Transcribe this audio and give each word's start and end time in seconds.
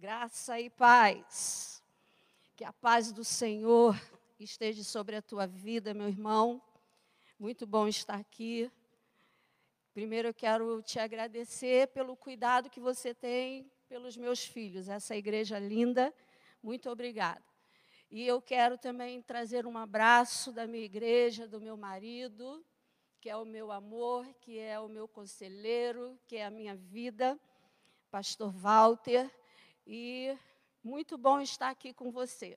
Graça 0.00 0.58
e 0.58 0.70
paz. 0.70 1.84
Que 2.56 2.64
a 2.64 2.72
paz 2.72 3.12
do 3.12 3.22
Senhor 3.22 3.94
esteja 4.38 4.82
sobre 4.82 5.14
a 5.14 5.20
tua 5.20 5.46
vida, 5.46 5.92
meu 5.92 6.08
irmão. 6.08 6.58
Muito 7.38 7.66
bom 7.66 7.86
estar 7.86 8.14
aqui. 8.14 8.72
Primeiro 9.92 10.28
eu 10.28 10.32
quero 10.32 10.80
te 10.80 10.98
agradecer 10.98 11.88
pelo 11.88 12.16
cuidado 12.16 12.70
que 12.70 12.80
você 12.80 13.12
tem 13.12 13.70
pelos 13.90 14.16
meus 14.16 14.42
filhos, 14.42 14.88
essa 14.88 15.14
igreja 15.14 15.58
linda. 15.58 16.14
Muito 16.62 16.88
obrigada. 16.88 17.44
E 18.10 18.26
eu 18.26 18.40
quero 18.40 18.78
também 18.78 19.20
trazer 19.20 19.66
um 19.66 19.76
abraço 19.76 20.50
da 20.50 20.66
minha 20.66 20.86
igreja, 20.86 21.46
do 21.46 21.60
meu 21.60 21.76
marido, 21.76 22.64
que 23.20 23.28
é 23.28 23.36
o 23.36 23.44
meu 23.44 23.70
amor, 23.70 24.26
que 24.40 24.58
é 24.58 24.80
o 24.80 24.88
meu 24.88 25.06
conselheiro, 25.06 26.18
que 26.26 26.36
é 26.36 26.46
a 26.46 26.50
minha 26.50 26.74
vida, 26.74 27.38
pastor 28.10 28.50
Walter 28.50 29.30
e 29.92 30.38
muito 30.84 31.18
bom 31.18 31.40
estar 31.40 31.68
aqui 31.68 31.92
com 31.92 32.12
você. 32.12 32.56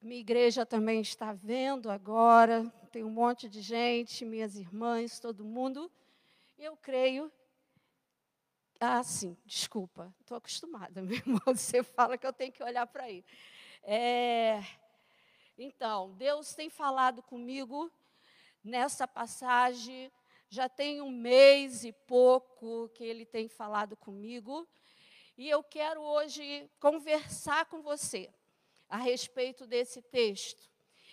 Minha 0.00 0.20
igreja 0.20 0.64
também 0.64 1.00
está 1.00 1.32
vendo 1.32 1.90
agora, 1.90 2.72
tem 2.92 3.02
um 3.02 3.10
monte 3.10 3.48
de 3.48 3.60
gente, 3.60 4.24
minhas 4.24 4.54
irmãs, 4.54 5.18
todo 5.18 5.44
mundo. 5.44 5.90
Eu 6.56 6.76
creio. 6.76 7.32
Ah, 8.78 9.02
sim, 9.02 9.36
desculpa, 9.44 10.14
estou 10.20 10.36
acostumada, 10.36 11.02
meu 11.02 11.16
irmão. 11.16 11.40
Você 11.46 11.82
fala 11.82 12.16
que 12.16 12.26
eu 12.28 12.32
tenho 12.32 12.52
que 12.52 12.62
olhar 12.62 12.86
para 12.86 13.02
aí. 13.02 13.24
É, 13.82 14.62
então, 15.58 16.12
Deus 16.12 16.54
tem 16.54 16.70
falado 16.70 17.24
comigo 17.24 17.90
nessa 18.62 19.08
passagem, 19.08 20.12
já 20.48 20.68
tem 20.68 21.00
um 21.02 21.10
mês 21.10 21.82
e 21.82 21.90
pouco 21.90 22.88
que 22.90 23.02
Ele 23.02 23.26
tem 23.26 23.48
falado 23.48 23.96
comigo. 23.96 24.64
E 25.36 25.50
eu 25.50 25.62
quero 25.62 26.00
hoje 26.00 26.70
conversar 26.80 27.66
com 27.66 27.82
você 27.82 28.32
a 28.88 28.96
respeito 28.96 29.66
desse 29.66 30.00
texto. 30.00 30.70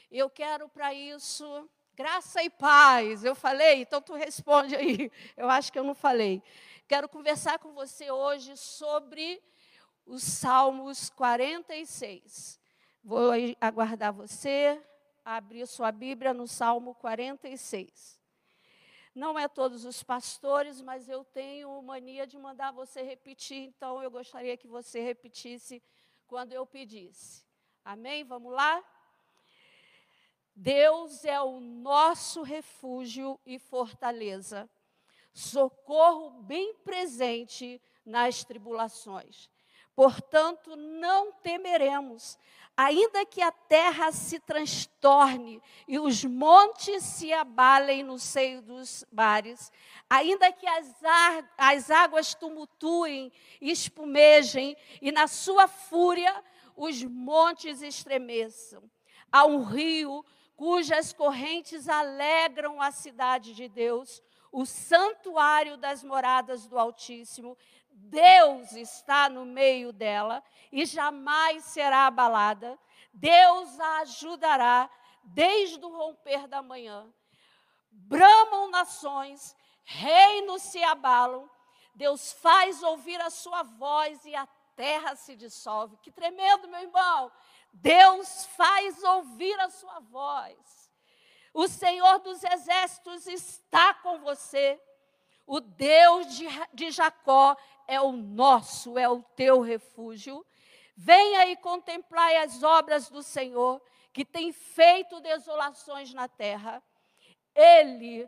Eu 0.10 0.30
quero 0.30 0.70
para 0.70 0.94
isso 0.94 1.70
graça 1.94 2.42
e 2.42 2.50
paz. 2.50 3.26
Eu 3.26 3.36
falei, 3.36 3.82
então 3.82 4.02
tu 4.02 4.14
responde 4.14 4.76
aí. 4.76 5.12
Eu 5.36 5.50
acho 5.50 5.72
que 5.72 5.78
eu 5.78 5.84
não 5.84 5.94
falei. 5.94 6.42
Quero 6.88 7.10
conversar 7.10 7.60
com 7.60 7.74
você 7.74 8.12
hoje 8.12 8.56
sobre 8.56 9.42
os 10.06 10.24
Salmos 10.24 11.10
46. 11.10 12.60
Vou 13.04 13.32
aguardar 13.60 14.14
você 14.14 14.82
abrir 15.26 15.66
sua 15.68 15.92
Bíblia 15.92 16.34
no 16.34 16.48
Salmo 16.48 16.96
46. 16.96 18.23
Não 19.14 19.38
é 19.38 19.48
todos 19.48 19.86
os 19.86 20.02
pastores, 20.02 20.82
mas 20.82 21.08
eu 21.08 21.24
tenho 21.24 21.82
mania 21.84 22.26
de 22.26 22.38
mandar 22.38 22.72
você 22.72 23.04
repetir, 23.04 23.60
então 23.60 24.02
eu 24.02 24.10
gostaria 24.10 24.58
que 24.58 24.68
você 24.68 25.02
repetisse 25.02 25.84
quando 26.26 26.52
eu 26.52 26.66
pedisse. 26.66 27.46
Amém? 27.86 28.24
Vamos 28.24 28.52
lá? 28.52 28.84
Deus 30.56 31.26
é 31.26 31.40
o 31.42 31.60
nosso 31.60 32.42
refúgio 32.42 33.40
e 33.46 33.60
fortaleza, 33.60 34.70
socorro 35.34 36.30
bem 36.44 36.76
presente 36.76 37.82
nas 38.06 38.44
tribulações. 38.44 39.50
Portanto, 39.96 40.76
não 40.76 41.32
temeremos, 41.32 42.38
ainda 42.76 43.26
que 43.26 43.42
a 43.42 43.52
terra 43.52 44.12
se 44.12 44.40
transtorne 44.40 45.62
e 45.88 46.00
os 46.00 46.26
montes 46.26 47.04
se 47.04 47.32
abalem 47.32 48.02
no 48.02 48.18
seio 48.18 48.62
dos 48.62 49.06
mares, 49.12 49.72
ainda 50.10 50.52
que 50.52 50.68
as, 50.68 50.96
as 51.58 51.92
águas 51.92 52.34
tumultuem 52.34 53.32
e 53.62 53.70
espumejem, 53.70 54.76
e 55.00 55.12
na 55.12 55.28
sua 55.28 55.68
fúria 55.68 56.44
os 56.76 57.04
montes 57.04 57.84
estremeçam. 57.84 58.90
Há 59.32 59.46
um 59.46 59.64
rio 59.64 60.26
cujas 60.56 61.14
correntes 61.14 61.88
alegram 61.88 62.82
a 62.82 62.92
cidade 62.92 63.54
de 63.54 63.68
Deus, 63.68 64.22
o 64.52 64.66
santuário 64.66 65.78
das 65.78 66.04
moradas 66.04 66.68
do 66.68 66.78
Altíssimo. 66.78 67.58
Deus 67.94 68.74
está 68.74 69.30
no 69.30 69.46
meio 69.46 69.94
dela 69.94 70.44
e 70.72 70.86
jamais 70.86 71.64
será 71.66 72.08
abalada. 72.08 72.78
Deus 73.14 73.80
a 73.80 74.00
ajudará 74.00 74.90
desde 75.24 75.84
o 75.86 75.90
romper 75.90 76.48
da 76.48 76.62
manhã. 76.62 77.08
Bramam 77.92 78.70
nações, 78.70 79.56
reinos 79.84 80.64
se 80.64 80.84
abalam. 80.84 81.50
Deus 81.96 82.34
faz 82.34 82.82
ouvir 82.82 83.22
a 83.22 83.30
sua 83.30 83.64
voz 83.64 84.26
e 84.26 84.36
a 84.36 84.48
terra 84.76 85.16
se 85.16 85.36
dissolve. 85.36 85.98
Que 85.98 86.12
tremendo, 86.12 86.68
meu 86.68 86.82
irmão! 86.82 87.32
Deus 87.72 88.46
faz 88.58 89.04
ouvir 89.04 89.60
a 89.60 89.70
sua 89.70 90.00
voz. 90.00 90.92
O 91.54 91.68
Senhor 91.68 92.20
dos 92.20 92.44
exércitos 92.44 93.28
está 93.28 93.94
com 93.96 94.20
você. 94.20 94.82
O 95.46 95.60
Deus 95.60 96.36
de, 96.36 96.48
de 96.74 96.90
Jacó 96.90 97.56
é 97.88 98.02
o 98.02 98.12
nosso, 98.12 98.98
é 98.98 99.08
o 99.08 99.22
teu 99.36 99.62
refúgio. 99.62 100.46
Venha 100.96 101.48
e 101.48 101.56
contemplai 101.58 102.38
as 102.38 102.64
obras 102.64 103.10
do 103.10 103.24
Senhor, 103.24 103.82
que 104.12 104.24
tem 104.24 104.52
feito 104.52 105.20
desolações 105.22 106.14
na 106.14 106.28
terra. 106.28 106.84
Ele 107.56 108.28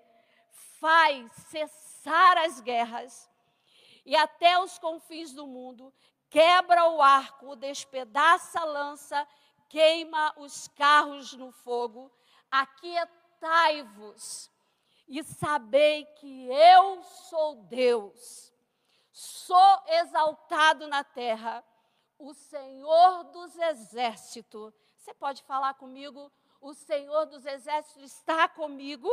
faz 0.79 1.31
cessar 1.49 2.37
as 2.39 2.59
guerras 2.59 3.29
e 4.05 4.15
até 4.15 4.59
os 4.59 4.77
confins 4.77 5.33
do 5.33 5.47
mundo, 5.47 5.91
quebra 6.29 6.87
o 6.89 7.01
arco, 7.01 7.55
despedaça 7.55 8.59
a 8.59 8.65
lança, 8.65 9.27
queima 9.67 10.31
os 10.37 10.67
carros 10.69 11.33
no 11.33 11.51
fogo. 11.51 12.11
Aquietai-vos 12.51 14.51
e 15.07 15.23
sabei 15.23 16.05
que 16.19 16.47
eu 16.47 17.03
sou 17.03 17.55
Deus, 17.63 18.53
sou 19.15 19.81
exaltado 19.87 20.89
na 20.89 21.01
terra, 21.01 21.63
o 22.19 22.33
Senhor 22.33 23.23
dos 23.31 23.57
exércitos. 23.57 24.73
Você 24.97 25.13
pode 25.13 25.41
falar 25.43 25.73
comigo? 25.75 26.29
O 26.59 26.73
Senhor 26.73 27.25
dos 27.25 27.45
exércitos 27.45 28.03
está 28.03 28.49
comigo. 28.49 29.09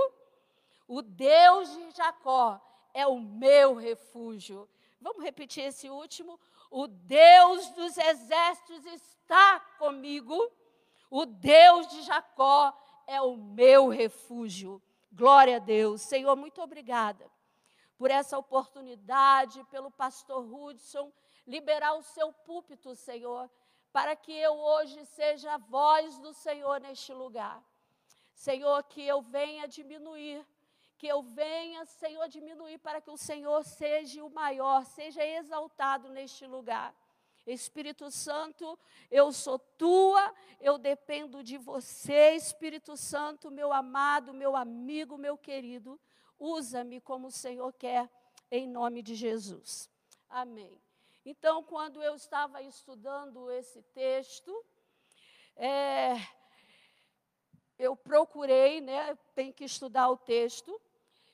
O 0.88 1.02
Deus 1.02 1.72
de 1.72 1.92
Jacó 1.92 2.60
é 2.92 3.06
o 3.06 3.20
meu 3.20 3.74
refúgio. 3.74 4.68
Vamos 5.00 5.22
repetir 5.22 5.66
esse 5.66 5.88
último? 5.88 6.38
O 6.68 6.88
Deus 6.88 7.68
dos 7.68 7.96
exércitos 7.96 8.84
está 8.86 9.60
comigo. 9.78 10.50
O 11.08 11.24
Deus 11.24 11.86
de 11.86 12.02
Jacó 12.02 12.76
é 13.06 13.22
o 13.22 13.36
meu 13.36 13.88
refúgio. 13.88 14.82
Glória 15.12 15.56
a 15.56 15.60
Deus. 15.60 16.02
Senhor, 16.02 16.34
muito 16.34 16.60
obrigada 16.60 17.30
por 18.02 18.10
essa 18.10 18.36
oportunidade, 18.36 19.62
pelo 19.70 19.88
pastor 19.88 20.42
Hudson, 20.52 21.12
liberar 21.46 21.94
o 21.94 22.02
seu 22.02 22.32
púlpito, 22.32 22.96
Senhor, 22.96 23.48
para 23.92 24.16
que 24.16 24.32
eu 24.32 24.54
hoje 24.54 25.04
seja 25.04 25.54
a 25.54 25.58
voz 25.58 26.18
do 26.18 26.34
Senhor 26.34 26.80
neste 26.80 27.12
lugar. 27.12 27.62
Senhor, 28.34 28.82
que 28.82 29.06
eu 29.06 29.22
venha 29.22 29.68
diminuir, 29.68 30.44
que 30.98 31.06
eu 31.06 31.22
venha, 31.22 31.84
Senhor, 31.84 32.26
diminuir 32.26 32.78
para 32.78 33.00
que 33.00 33.08
o 33.08 33.16
Senhor 33.16 33.62
seja 33.62 34.24
o 34.24 34.30
maior, 34.30 34.84
seja 34.84 35.24
exaltado 35.24 36.08
neste 36.08 36.44
lugar. 36.44 36.92
Espírito 37.46 38.10
Santo, 38.10 38.76
eu 39.12 39.32
sou 39.32 39.60
tua, 39.60 40.34
eu 40.60 40.76
dependo 40.76 41.40
de 41.40 41.56
você, 41.56 42.34
Espírito 42.34 42.96
Santo, 42.96 43.48
meu 43.48 43.72
amado, 43.72 44.34
meu 44.34 44.56
amigo, 44.56 45.16
meu 45.16 45.38
querido. 45.38 46.00
Usa-me 46.42 47.00
como 47.00 47.28
o 47.28 47.30
Senhor 47.30 47.72
quer, 47.74 48.10
em 48.50 48.66
nome 48.66 49.00
de 49.00 49.14
Jesus. 49.14 49.88
Amém. 50.28 50.82
Então, 51.24 51.62
quando 51.62 52.02
eu 52.02 52.16
estava 52.16 52.60
estudando 52.60 53.48
esse 53.48 53.80
texto, 53.94 54.52
é, 55.54 56.16
eu 57.78 57.94
procurei, 57.94 58.80
né, 58.80 59.16
tem 59.36 59.52
que 59.52 59.62
estudar 59.62 60.10
o 60.10 60.16
texto, 60.16 60.80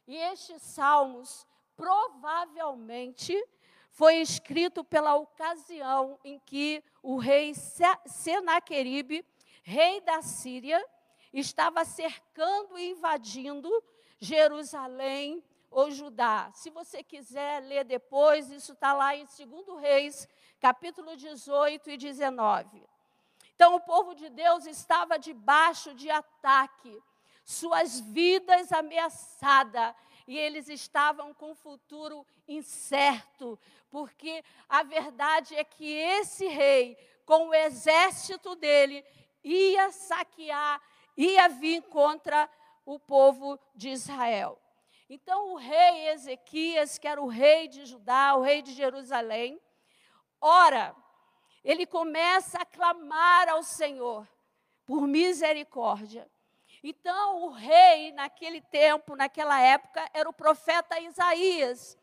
e 0.06 0.14
estes 0.14 0.60
salmos 0.60 1.46
provavelmente 1.75 3.34
foi 3.88 4.16
escrito 4.16 4.84
pela 4.84 5.16
ocasião 5.16 6.20
em 6.22 6.38
que 6.38 6.84
o 7.02 7.16
rei 7.16 7.54
Senaqueribe, 8.04 9.25
rei 9.62 10.02
da 10.02 10.20
Síria, 10.20 10.87
estava 11.32 11.82
cercando 11.87 12.78
e 12.78 12.90
invadindo 12.90 13.72
Jerusalém 14.19 15.43
ou 15.70 15.91
Judá. 15.91 16.50
Se 16.55 16.70
você 16.70 17.03
quiser 17.03 17.62
ler 17.62 17.85
depois, 17.85 18.50
isso 18.50 18.73
está 18.73 18.93
lá 18.93 19.15
em 19.15 19.25
2 19.25 19.81
Reis, 19.81 20.29
capítulo 20.61 21.17
18 21.17 21.91
e 21.91 21.97
19. 21.97 22.87
Então, 23.55 23.75
o 23.75 23.81
povo 23.81 24.15
de 24.15 24.29
Deus 24.31 24.67
estava 24.67 25.19
debaixo 25.19 25.93
de 25.94 26.09
ataque, 26.11 27.03
suas 27.44 28.00
vidas 28.00 28.73
ameaçadas, 28.73 29.94
e 30.26 30.37
eles 30.37 30.69
estavam 30.69 31.32
com 31.32 31.53
um 31.53 31.55
futuro 31.55 32.25
incerto, 32.47 33.59
porque 33.91 34.44
a 34.69 34.82
verdade 34.82 35.56
é 35.56 35.64
que 35.64 35.91
esse 35.91 36.47
rei, 36.47 36.97
com 37.25 37.49
o 37.49 37.55
exército 37.55 38.55
dele, 38.55 39.05
ia 39.43 39.91
saquear, 39.91 40.81
ia 41.17 41.49
vir 41.49 41.82
contra 41.82 42.49
o 42.88 42.99
povo 42.99 43.61
de 43.75 43.90
Israel. 43.90 44.58
Então, 45.11 45.52
o 45.52 45.56
rei 45.56 46.08
Ezequias, 46.08 46.96
que 46.96 47.06
era 47.06 47.20
o 47.20 47.26
rei 47.26 47.69
de 47.69 47.85
Judá, 47.85 48.35
o 48.35 48.40
rei 48.40 48.62
de 48.62 48.73
Jerusalém, 48.73 49.61
ora, 50.40 50.96
ele 51.62 51.85
começa 51.85 52.56
a 52.56 52.64
clamar 52.64 53.46
ao 53.50 53.62
Senhor 53.62 54.26
por 54.87 55.06
misericórdia. 55.06 56.26
Então, 56.82 57.43
o 57.43 57.50
rei, 57.50 58.11
naquele 58.12 58.62
tempo, 58.62 59.14
naquela 59.14 59.61
época, 59.61 60.08
era 60.14 60.26
o 60.26 60.32
profeta 60.32 60.99
Isaías. 60.99 61.99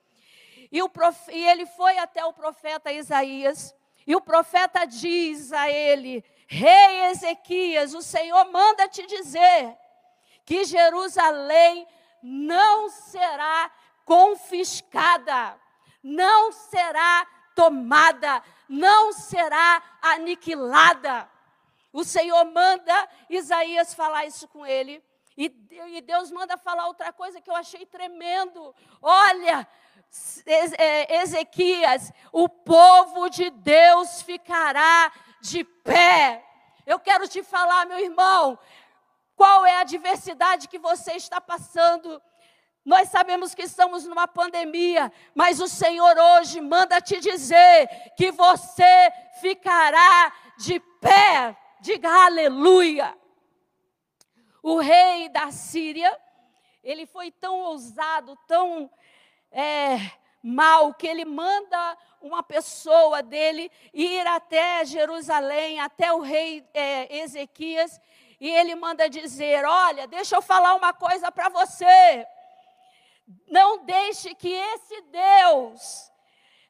E, 0.71 0.83
o 0.83 0.89
prof... 0.89 1.31
e 1.31 1.47
ele 1.47 1.65
foi 1.65 1.97
até 1.97 2.23
o 2.23 2.33
profeta 2.33 2.91
Isaías, 2.91 3.75
e 4.05 4.15
o 4.15 4.21
profeta 4.21 4.85
diz 4.85 5.51
a 5.51 5.67
ele: 5.67 6.23
Rei 6.45 7.05
Ezequias, 7.09 7.95
o 7.95 8.03
Senhor 8.03 8.45
manda 8.51 8.87
te 8.87 9.03
dizer 9.07 9.79
que 10.45 10.63
Jerusalém 10.63 11.87
não 12.21 12.89
será 12.89 13.71
confiscada, 14.05 15.59
não 16.03 16.51
será 16.51 17.27
tomada, 17.55 18.43
não 18.69 19.11
será 19.11 19.81
aniquilada. 20.01 21.29
O 21.91 22.03
Senhor 22.03 22.43
manda 22.45 23.09
Isaías 23.29 23.93
falar 23.93 24.25
isso 24.25 24.47
com 24.47 24.65
ele. 24.65 25.03
E, 25.37 25.49
Deus 26.01 26.31
manda 26.31 26.57
falar 26.57 26.87
outra 26.87 27.11
coisa 27.11 27.41
que 27.41 27.49
eu 27.49 27.55
achei 27.55 27.85
tremendo. 27.85 28.73
Olha, 29.01 29.67
Ezequias, 31.09 32.13
o 32.31 32.47
povo 32.47 33.29
de 33.29 33.49
Deus 33.49 34.21
ficará 34.21 35.11
de 35.41 35.63
pé. 35.63 36.43
Eu 36.85 36.99
quero 36.99 37.27
te 37.27 37.43
falar, 37.43 37.85
meu 37.85 37.99
irmão, 37.99 38.57
qual 39.35 39.65
é 39.65 39.75
a 39.75 39.81
adversidade 39.81 40.67
que 40.67 40.79
você 40.79 41.13
está 41.13 41.41
passando. 41.41 42.21
Nós 42.83 43.09
sabemos 43.09 43.55
que 43.55 43.63
estamos 43.63 44.05
numa 44.05 44.27
pandemia, 44.27 45.11
mas 45.33 45.59
o 45.59 45.67
Senhor 45.67 46.15
hoje 46.17 46.61
manda 46.61 47.01
te 47.01 47.19
dizer 47.19 47.87
que 48.15 48.31
você 48.31 49.11
ficará 49.41 50.31
de 50.57 50.79
pé. 51.01 51.57
Diga 51.81 52.09
aleluia. 52.25 53.17
O 54.61 54.79
rei 54.79 55.29
da 55.29 55.51
Síria, 55.51 56.15
ele 56.83 57.05
foi 57.05 57.31
tão 57.31 57.59
ousado, 57.59 58.37
tão 58.47 58.89
é, 59.51 59.97
mal, 60.41 60.93
que 60.93 61.07
ele 61.07 61.25
manda 61.25 61.97
uma 62.21 62.41
pessoa 62.41 63.21
dele 63.21 63.71
ir 63.93 64.25
até 64.27 64.83
Jerusalém, 64.85 65.79
até 65.79 66.11
o 66.13 66.19
rei 66.19 66.63
é, 66.73 67.19
Ezequias, 67.19 67.99
e 68.39 68.49
ele 68.49 68.75
manda 68.75 69.09
dizer: 69.09 69.65
Olha, 69.65 70.07
deixa 70.07 70.35
eu 70.35 70.41
falar 70.41 70.75
uma 70.75 70.93
coisa 70.93 71.31
para 71.31 71.49
você. 71.49 72.27
Não 73.47 73.83
deixe 73.85 74.35
que 74.35 74.51
esse 74.51 75.01
Deus, 75.01 76.11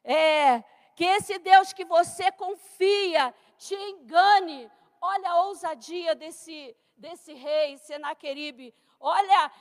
é, 0.02 0.64
que 0.94 1.04
esse 1.04 1.38
Deus 1.38 1.72
que 1.72 1.84
você 1.84 2.32
confia, 2.32 3.34
te 3.58 3.74
engane, 3.74 4.70
Olha 5.00 5.30
a 5.30 5.44
ousadia 5.44 6.14
desse, 6.14 6.76
desse 6.96 7.32
rei, 7.32 7.78
Senaqueribe. 7.78 8.74
Olha, 8.98 9.52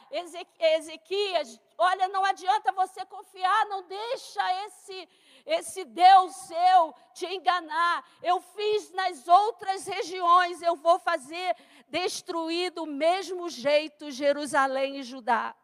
Ezequias, 0.59 1.59
olha, 1.77 2.07
não 2.07 2.23
adianta 2.23 2.71
você 2.71 3.05
confiar, 3.05 3.65
não 3.65 3.83
deixa 3.83 4.65
esse, 4.65 5.09
esse 5.45 5.85
Deus 5.85 6.35
seu 6.35 6.95
te 7.13 7.25
enganar. 7.27 8.03
Eu 8.21 8.41
fiz 8.41 8.91
nas 8.91 9.27
outras 9.27 9.85
regiões, 9.85 10.61
eu 10.61 10.75
vou 10.75 10.97
fazer 10.99 11.55
destruir 11.87 12.71
do 12.71 12.85
mesmo 12.85 13.49
jeito 13.49 14.09
Jerusalém 14.09 14.97
e 14.97 15.03
Judá. 15.03 15.55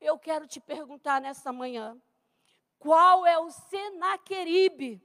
Eu 0.00 0.18
quero 0.18 0.46
te 0.46 0.60
perguntar 0.60 1.20
nessa 1.20 1.52
manhã, 1.52 2.00
qual 2.78 3.26
é 3.26 3.38
o 3.38 3.50
Senaqueribe 3.50 5.02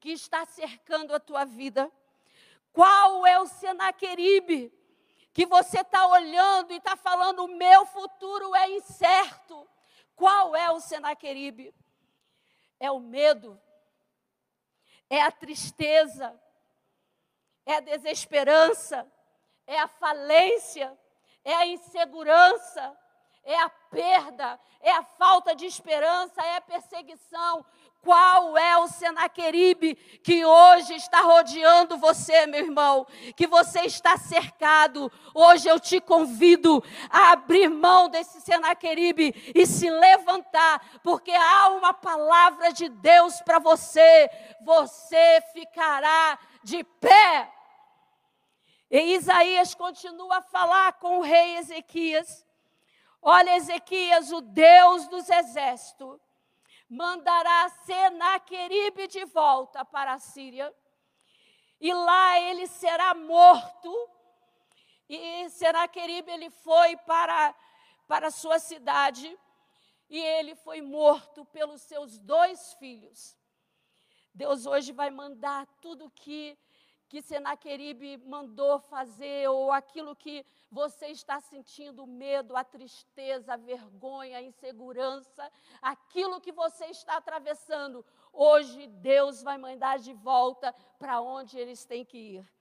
que 0.00 0.10
está 0.10 0.46
cercando 0.46 1.14
a 1.14 1.20
tua 1.20 1.44
vida? 1.44 1.92
Qual 2.72 3.26
é 3.26 3.38
o 3.38 3.46
Senaqueribe 3.46 4.72
que 5.34 5.44
você 5.44 5.80
está 5.80 6.06
olhando 6.06 6.72
e 6.72 6.76
está 6.76 6.96
falando: 6.96 7.44
o 7.44 7.56
meu 7.56 7.84
futuro 7.84 8.54
é 8.54 8.70
incerto? 8.70 9.68
Qual 10.16 10.56
é 10.56 10.70
o 10.70 10.80
Senaqueribe? 10.80 11.74
É 12.82 12.90
o 12.90 12.98
medo, 12.98 13.56
é 15.08 15.22
a 15.22 15.30
tristeza, 15.30 16.36
é 17.64 17.76
a 17.76 17.80
desesperança, 17.80 19.06
é 19.68 19.78
a 19.78 19.86
falência, 19.86 20.98
é 21.44 21.54
a 21.54 21.64
insegurança, 21.64 22.98
é 23.44 23.56
a 23.56 23.70
perda, 23.70 24.58
é 24.80 24.90
a 24.90 25.04
falta 25.04 25.54
de 25.54 25.64
esperança, 25.64 26.42
é 26.42 26.56
a 26.56 26.60
perseguição. 26.60 27.64
Qual 28.02 28.58
é 28.58 28.76
o 28.78 28.88
Senaqueribe 28.88 29.94
que 30.24 30.44
hoje 30.44 30.92
está 30.94 31.20
rodeando 31.20 31.96
você, 31.98 32.46
meu 32.48 32.64
irmão? 32.64 33.06
Que 33.36 33.46
você 33.46 33.82
está 33.82 34.16
cercado. 34.16 35.10
Hoje 35.32 35.68
eu 35.68 35.78
te 35.78 36.00
convido 36.00 36.82
a 37.08 37.30
abrir 37.30 37.68
mão 37.68 38.08
desse 38.08 38.40
Senaqueribe 38.40 39.52
e 39.54 39.64
se 39.64 39.88
levantar, 39.88 41.00
porque 41.04 41.30
há 41.30 41.68
uma 41.68 41.94
palavra 41.94 42.72
de 42.72 42.88
Deus 42.88 43.40
para 43.42 43.60
você. 43.60 44.28
Você 44.64 45.40
ficará 45.52 46.40
de 46.64 46.82
pé. 46.82 47.52
E 48.90 49.14
Isaías 49.14 49.76
continua 49.76 50.38
a 50.38 50.42
falar 50.42 50.94
com 50.94 51.18
o 51.18 51.22
rei 51.22 51.56
Ezequias. 51.58 52.44
Olha, 53.22 53.56
Ezequias, 53.56 54.32
o 54.32 54.40
Deus 54.40 55.06
dos 55.06 55.30
exércitos 55.30 56.31
mandará 56.92 57.70
Senaqueribe 57.86 59.06
de 59.08 59.24
volta 59.24 59.82
para 59.82 60.12
a 60.12 60.18
Síria, 60.18 60.70
e 61.80 61.92
lá 61.92 62.38
ele 62.38 62.66
será 62.66 63.14
morto. 63.14 64.10
E 65.08 65.48
Senaqueribe 65.48 66.30
ele 66.30 66.50
foi 66.50 66.96
para 66.98 67.54
para 68.06 68.30
sua 68.30 68.58
cidade 68.58 69.38
e 70.10 70.18
ele 70.18 70.54
foi 70.54 70.82
morto 70.82 71.46
pelos 71.46 71.80
seus 71.80 72.18
dois 72.18 72.74
filhos. 72.74 73.38
Deus 74.34 74.66
hoje 74.66 74.92
vai 74.92 75.10
mandar 75.10 75.66
tudo 75.80 76.10
que 76.10 76.58
que 77.08 77.20
Senaqueribe 77.20 78.16
mandou 78.18 78.78
fazer, 78.80 79.46
ou 79.48 79.70
aquilo 79.70 80.16
que 80.16 80.46
você 80.72 81.08
está 81.08 81.38
sentindo, 81.38 82.06
medo, 82.06 82.56
a 82.56 82.64
tristeza, 82.64 83.52
a 83.52 83.58
vergonha, 83.58 84.38
a 84.38 84.42
insegurança, 84.42 85.52
aquilo 85.82 86.40
que 86.40 86.50
você 86.50 86.86
está 86.86 87.18
atravessando, 87.18 88.02
hoje 88.32 88.86
Deus 88.86 89.42
vai 89.42 89.58
mandar 89.58 89.98
de 89.98 90.14
volta 90.14 90.74
para 90.98 91.20
onde 91.20 91.58
eles 91.58 91.84
têm 91.84 92.06
que 92.06 92.16
ir. 92.16 92.52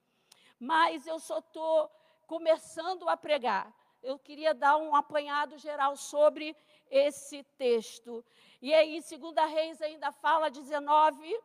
Mas 0.60 1.08
eu 1.08 1.20
só 1.20 1.40
estou 1.40 1.90
começando 2.28 3.08
a 3.08 3.16
pregar. 3.16 3.74
Eu 4.04 4.20
queria 4.20 4.54
dar 4.54 4.76
um 4.76 4.94
apanhado 4.94 5.58
geral 5.58 5.96
sobre 5.96 6.54
esse 6.90 7.44
texto. 7.58 8.26
E 8.62 8.74
aí, 8.74 8.98
em 8.98 9.20
2 9.20 9.36
Reis 9.50 9.82
ainda 9.82 10.12
fala 10.12 10.52
19, 10.52 11.40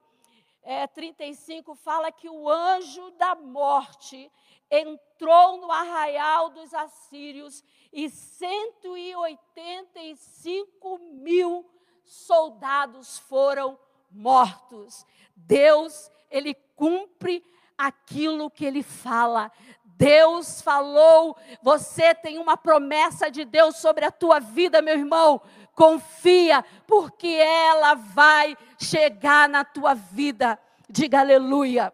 é, 0.66 0.86
35 0.88 1.76
fala 1.76 2.10
que 2.10 2.28
o 2.28 2.50
anjo 2.50 3.12
da 3.12 3.36
morte 3.36 4.32
entrou 4.68 5.60
no 5.60 5.70
arraial 5.70 6.50
dos 6.50 6.74
assírios 6.74 7.62
e 7.92 8.10
185 8.10 10.98
mil 10.98 11.64
soldados 12.04 13.20
foram 13.20 13.78
mortos. 14.10 15.06
Deus, 15.36 16.10
ele 16.28 16.52
cumpre 16.74 17.44
aquilo 17.78 18.50
que 18.50 18.64
ele 18.64 18.82
fala. 18.82 19.52
Deus 19.96 20.60
falou, 20.60 21.36
você 21.62 22.14
tem 22.14 22.38
uma 22.38 22.56
promessa 22.56 23.30
de 23.30 23.44
Deus 23.44 23.76
sobre 23.76 24.04
a 24.04 24.10
tua 24.10 24.38
vida, 24.38 24.82
meu 24.82 24.94
irmão 24.94 25.40
confia, 25.76 26.64
porque 26.86 27.28
ela 27.28 27.92
vai 27.94 28.56
chegar 28.80 29.46
na 29.46 29.62
tua 29.62 29.94
vida. 29.94 30.58
Diga 30.88 31.20
aleluia. 31.20 31.92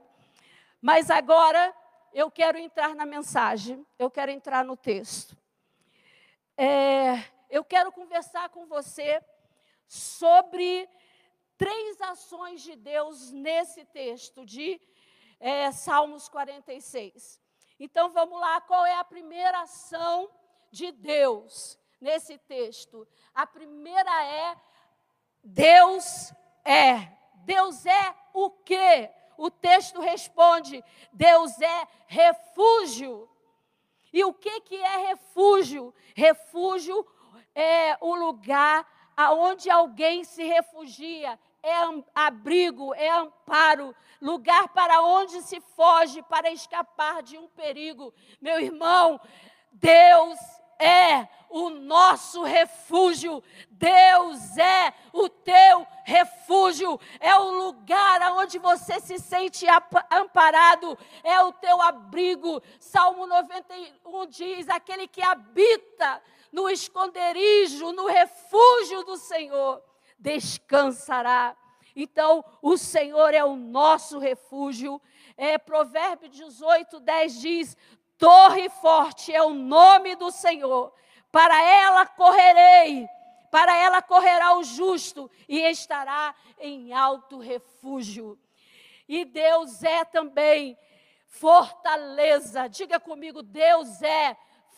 Mas 0.81 1.11
agora 1.11 1.75
eu 2.15 2.31
quero 2.31 2.57
entrar 2.59 2.95
na 2.95 3.05
mensagem, 3.05 3.85
eu 3.99 4.09
quero 4.09 4.31
entrar 4.31 4.65
no 4.65 4.77
texto. 4.77 5.37
É, 6.57 7.25
eu 7.51 7.65
quero 7.65 7.91
conversar 7.91 8.49
com 8.51 8.67
você 8.67 9.21
sobre 9.89 10.89
três 11.59 12.01
ações 12.01 12.63
de 12.63 12.77
Deus 12.77 13.33
nesse 13.33 13.85
texto 13.87 14.47
de 14.47 14.81
é, 15.41 15.73
Salmos 15.73 16.29
46. 16.29 17.42
Então 17.85 18.11
vamos 18.11 18.41
lá, 18.41 18.61
qual 18.61 18.87
é 18.87 18.95
a 18.95 19.03
primeira 19.03 19.62
ação 19.62 20.31
de 20.71 20.93
Deus 20.93 21.77
nesse 22.01 22.39
texto. 22.39 23.09
A 23.35 23.45
primeira 23.45 24.25
é 24.25 24.57
Deus 25.43 26.33
é. 26.65 27.11
Deus 27.45 27.85
é 27.85 28.15
o 28.33 28.51
quê? 28.51 29.11
O 29.37 29.51
texto 29.51 30.01
responde: 30.01 30.81
Deus 31.12 31.61
é 31.61 31.89
refúgio. 32.07 33.29
E 34.12 34.23
o 34.23 34.33
que, 34.33 34.61
que 34.61 34.77
é 34.77 35.09
refúgio? 35.09 35.93
Refúgio 36.15 37.05
é 37.53 37.99
o 38.01 38.15
lugar 38.15 38.87
aonde 39.17 39.69
alguém 39.69 40.23
se 40.23 40.45
refugia, 40.45 41.37
é 41.62 41.76
abrigo, 42.14 42.92
é 42.95 43.09
amparo, 43.11 43.95
lugar 44.21 44.69
para 44.69 45.00
onde 45.02 45.42
se 45.42 45.61
foge 45.61 46.23
para 46.23 46.50
escapar 46.50 47.23
de 47.23 47.38
um 47.38 47.49
perigo. 47.49 48.12
Meu 48.40 48.61
irmão, 48.61 49.21
Deus 49.73 50.38
é 50.78 51.28
o 51.49 51.71
nosso 51.71 52.42
refúgio. 52.42 53.42
Deus 53.71 54.59
é 54.59 54.92
o 55.12 55.28
teu 55.28 55.87
refúgio. 56.04 56.99
É 57.21 57.37
o 57.37 57.50
lugar 57.50 58.21
onde 58.33 58.59
você 58.59 58.99
se 58.99 59.19
sente 59.19 59.66
amparado. 60.11 60.99
É 61.23 61.40
o 61.42 61.52
teu 61.52 61.81
abrigo. 61.81 62.61
Salmo 62.81 63.26
91 63.26 64.26
diz: 64.26 64.69
aquele 64.69 65.07
que 65.07 65.23
habita 65.23 66.21
no 66.50 66.69
esconderijo, 66.69 67.92
no 67.92 68.07
refúgio 68.07 69.04
do 69.04 69.16
Senhor, 69.16 69.83
descansará. 70.23 71.57
Então, 71.95 72.45
o 72.62 72.79
Senhor 72.79 73.35
é 73.35 73.45
o 73.45 73.57
nosso 73.57 74.19
refúgio. 74.19 75.02
É, 75.37 75.59
Provérbio 75.59 76.29
18, 76.29 77.00
10 77.00 77.41
diz: 77.41 77.76
Torre 78.17 78.69
forte 78.71 79.35
é 79.35 79.43
o 79.43 79.52
nome 79.52 80.14
do 80.14 80.31
Senhor, 80.31 80.95
para 81.31 81.61
ela 81.62 82.07
correrei, 82.07 83.07
para 83.50 83.76
ela 83.76 84.00
correrá 84.00 84.57
o 84.57 84.62
justo 84.62 85.31
e 85.49 85.59
estará 85.59 86.35
em 86.59 86.93
alto 86.93 87.38
refúgio. 87.38 88.38
E 89.09 89.25
Deus 89.25 89.83
é 89.83 90.05
também 90.05 90.79
fortaleza. 91.26 92.69
Diga 92.69 93.00
comigo, 93.00 93.43
Deus 93.43 94.00
é 94.00 94.37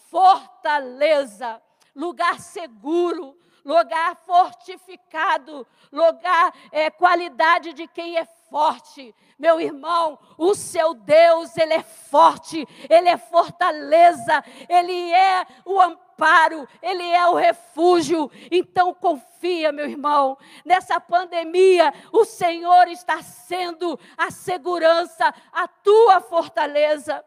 fortaleza, 0.08 1.62
lugar 1.94 2.40
seguro, 2.40 3.38
lugar 3.64 4.16
fortificado, 4.26 5.66
lugar, 5.90 6.52
é, 6.70 6.90
qualidade 6.90 7.72
de 7.72 7.86
quem 7.88 8.18
é 8.18 8.24
forte. 8.24 9.14
Meu 9.36 9.60
irmão, 9.60 10.16
o 10.38 10.54
seu 10.54 10.94
Deus, 10.94 11.56
ele 11.56 11.74
é 11.74 11.82
forte, 11.82 12.66
ele 12.88 13.08
é 13.08 13.16
fortaleza, 13.16 14.44
ele 14.68 15.12
é 15.12 15.44
o 15.64 15.80
amparo, 15.80 16.68
ele 16.80 17.02
é 17.02 17.26
o 17.26 17.34
refúgio. 17.34 18.30
Então 18.50 18.94
confia, 18.94 19.72
meu 19.72 19.88
irmão, 19.88 20.38
nessa 20.64 21.00
pandemia, 21.00 21.92
o 22.12 22.24
Senhor 22.24 22.86
está 22.88 23.22
sendo 23.22 23.98
a 24.16 24.30
segurança, 24.30 25.34
a 25.52 25.66
tua 25.66 26.20
fortaleza. 26.20 27.24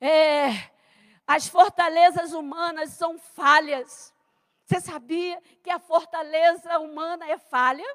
É, 0.00 0.50
as 1.26 1.48
fortalezas 1.48 2.32
humanas 2.32 2.90
são 2.90 3.18
falhas. 3.18 4.13
Você 4.64 4.80
sabia 4.80 5.40
que 5.62 5.70
a 5.70 5.78
fortaleza 5.78 6.78
humana 6.78 7.28
é 7.28 7.38
falha? 7.38 7.86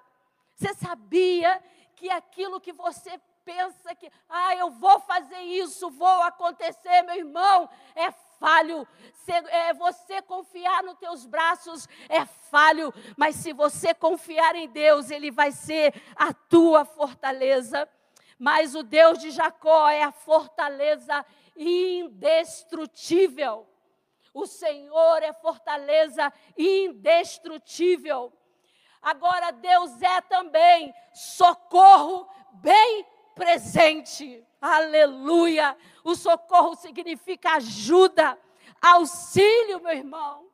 Você 0.55 0.73
sabia 0.75 1.61
que 1.95 2.09
aquilo 2.09 2.61
que 2.61 2.71
você 2.71 3.19
pensa 3.43 3.95
que, 3.95 4.11
ah, 4.27 4.55
eu 4.55 4.69
vou 4.69 4.99
fazer 4.99 5.39
isso, 5.39 5.89
vou 5.89 6.21
acontecer, 6.21 7.01
meu 7.01 7.15
irmão, 7.15 7.67
é 7.95 8.11
falho. 8.39 8.87
Se, 9.13 9.31
é, 9.31 9.73
você 9.73 10.21
confiar 10.21 10.83
nos 10.83 10.97
teus 10.97 11.25
braços 11.25 11.87
é 12.07 12.23
falho, 12.25 12.93
mas 13.17 13.35
se 13.35 13.51
você 13.53 13.93
confiar 13.93 14.55
em 14.55 14.69
Deus, 14.69 15.11
Ele 15.11 15.31
vai 15.31 15.51
ser 15.51 15.93
a 16.15 16.33
tua 16.33 16.85
fortaleza. 16.85 17.89
Mas 18.37 18.75
o 18.75 18.83
Deus 18.83 19.17
de 19.19 19.31
Jacó 19.31 19.89
é 19.89 20.03
a 20.03 20.11
fortaleza 20.11 21.25
indestrutível. 21.55 23.68
O 24.39 24.47
Senhor 24.47 25.21
é 25.21 25.33
fortaleza 25.33 26.31
indestrutível. 26.57 28.31
Agora, 29.01 29.51
Deus 29.51 30.01
é 30.01 30.21
também 30.21 30.93
socorro 31.13 32.25
bem 32.53 33.05
presente. 33.35 34.41
Aleluia! 34.61 35.75
O 36.05 36.15
socorro 36.15 36.73
significa 36.75 37.55
ajuda, 37.55 38.39
auxílio, 38.81 39.81
meu 39.81 39.91
irmão. 39.91 40.47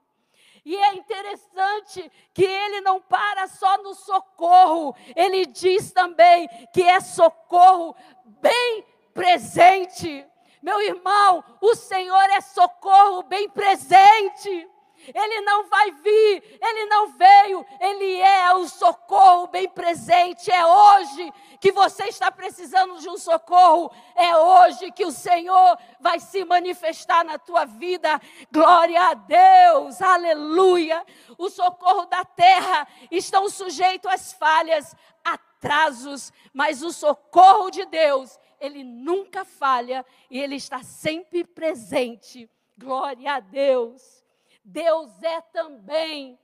E 0.63 0.75
é 0.75 0.95
interessante 0.95 2.11
que 2.33 2.43
ele 2.43 2.81
não 2.81 2.99
para 2.99 3.47
só 3.47 3.77
no 3.83 3.93
socorro, 3.93 4.95
ele 5.15 5.45
diz 5.45 5.91
também 5.91 6.47
que 6.73 6.81
é 6.81 6.99
socorro 6.99 7.95
bem 8.25 8.83
presente. 9.13 10.25
Meu 10.65 10.81
irmão, 10.81 11.43
o 11.61 11.75
Senhor 11.75 12.27
é 12.31 12.41
socorro 12.41 13.21
bem 13.21 13.47
presente. 13.47 14.67
Ele 15.13 15.41
não 15.41 15.67
vai 15.67 15.91
vir, 15.91 16.59
ele 16.59 16.85
não 16.85 17.09
veio, 17.09 17.63
ele 17.79 18.19
é 18.19 18.51
o 18.55 18.67
socorro 18.67 19.45
bem 19.45 19.69
presente. 19.69 20.49
É 20.49 20.65
hoje 20.65 21.31
que 21.61 21.71
você 21.71 22.05
está 22.05 22.31
precisando 22.31 22.97
de 22.97 23.07
um 23.07 23.15
socorro, 23.15 23.91
é 24.15 24.35
hoje 24.35 24.91
que 24.91 25.05
o 25.05 25.11
Senhor 25.11 25.77
vai 25.99 26.19
se 26.19 26.43
manifestar 26.43 27.23
na 27.23 27.37
tua 27.37 27.65
vida. 27.65 28.19
Glória 28.51 28.99
a 28.99 29.13
Deus, 29.13 30.01
aleluia. 30.01 31.05
O 31.37 31.47
socorro 31.47 32.07
da 32.07 32.25
terra 32.25 32.87
estão 33.11 33.47
sujeitos 33.49 34.11
às 34.11 34.33
falhas, 34.33 34.95
atrasos, 35.23 36.33
mas 36.51 36.81
o 36.81 36.91
socorro 36.91 37.69
de 37.69 37.85
Deus 37.85 38.39
ele 38.59 38.83
nunca 38.83 39.45
falha 39.45 40.05
e 40.29 40.39
ele 40.39 40.55
está 40.55 40.83
sempre 40.83 41.43
presente. 41.43 42.49
Glória 42.77 43.33
a 43.33 43.39
Deus. 43.39 44.23
Deus 44.63 45.21
é 45.21 45.41
também 45.41 46.39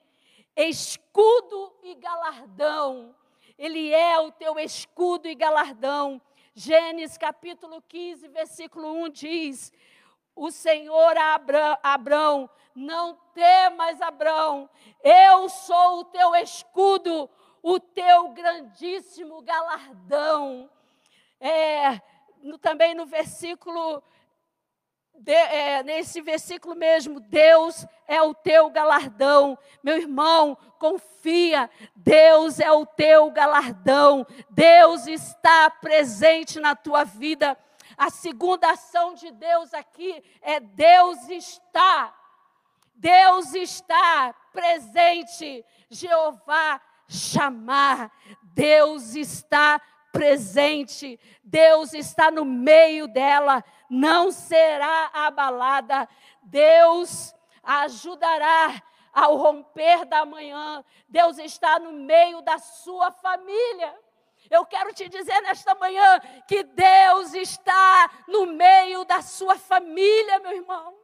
escudo 0.56 1.74
e 1.84 1.96
galardão. 1.96 3.16
Ele 3.58 3.94
é 3.94 4.20
o 4.20 4.32
teu 4.32 4.60
escudo 4.60 5.28
e 5.28 5.36
galardão. 5.36 6.22
Gênesis 6.54 7.18
capítulo 7.18 7.82
15, 7.88 8.28
versículo 8.28 8.92
1 9.06 9.10
diz: 9.10 9.74
O 10.36 10.52
Senhor 10.52 11.18
a 11.18 11.36
Abrão, 11.36 11.78
Abrão 11.82 12.50
não 12.76 13.16
temas, 13.34 14.02
Abrão, 14.02 14.70
eu 15.04 15.50
sou 15.50 16.00
o 16.00 16.06
teu 16.06 16.36
escudo, 16.36 17.30
o 17.62 17.80
teu 17.80 18.30
grandíssimo 18.30 19.42
galardão 19.42 20.70
é, 21.42 22.00
no, 22.44 22.58
também 22.60 22.94
no 22.94 23.08
versículo, 23.08 24.04
de, 25.16 25.34
é, 25.34 25.82
nesse 25.84 26.22
versículo 26.22 26.76
mesmo, 26.76 27.20
Deus 27.20 27.86
é 28.08 28.22
o 28.22 28.34
teu 28.34 28.70
galardão. 28.70 29.58
Meu 29.84 29.98
irmão, 29.98 30.56
confia, 30.78 31.70
Deus 31.96 32.60
é 32.60 32.72
o 32.72 32.86
teu 32.86 33.32
galardão. 33.32 34.26
Deus 34.52 35.08
está 35.08 35.70
presente 35.72 36.60
na 36.60 36.76
tua 36.76 37.04
vida. 37.04 37.58
A 37.98 38.10
segunda 38.10 38.70
ação 38.72 39.16
de 39.16 39.32
Deus 39.32 39.74
aqui 39.74 40.24
é 40.42 40.60
Deus 40.60 41.28
está. 41.28 42.16
Deus 42.96 43.54
está 43.56 44.34
presente. 44.54 45.66
Jeová 45.90 46.80
chamar. 47.08 48.12
Deus 48.54 49.16
está 49.16 49.80
presente, 49.80 49.92
Deus 51.44 51.94
está 51.94 52.30
no 52.30 52.46
meio 52.46 53.08
dela, 53.08 53.64
não 53.90 54.32
será 54.32 55.10
abalada. 55.14 56.08
Deus 56.44 57.34
ajudará 57.64 58.82
ao 59.14 59.36
romper 59.36 60.06
da 60.06 60.26
manhã. 60.26 60.84
Deus 61.08 61.38
está 61.38 61.80
no 61.80 61.92
meio 61.92 62.42
da 62.42 62.58
sua 62.58 63.12
família. 63.12 63.98
Eu 64.50 64.66
quero 64.66 64.94
te 64.94 65.08
dizer 65.08 65.40
nesta 65.42 65.74
manhã 65.76 66.20
que 66.48 66.64
Deus 66.64 67.34
está 67.34 68.12
no 68.28 68.48
meio 68.48 69.06
da 69.06 69.22
sua 69.22 69.58
família, 69.58 70.40
meu 70.40 70.52
irmão. 70.52 70.98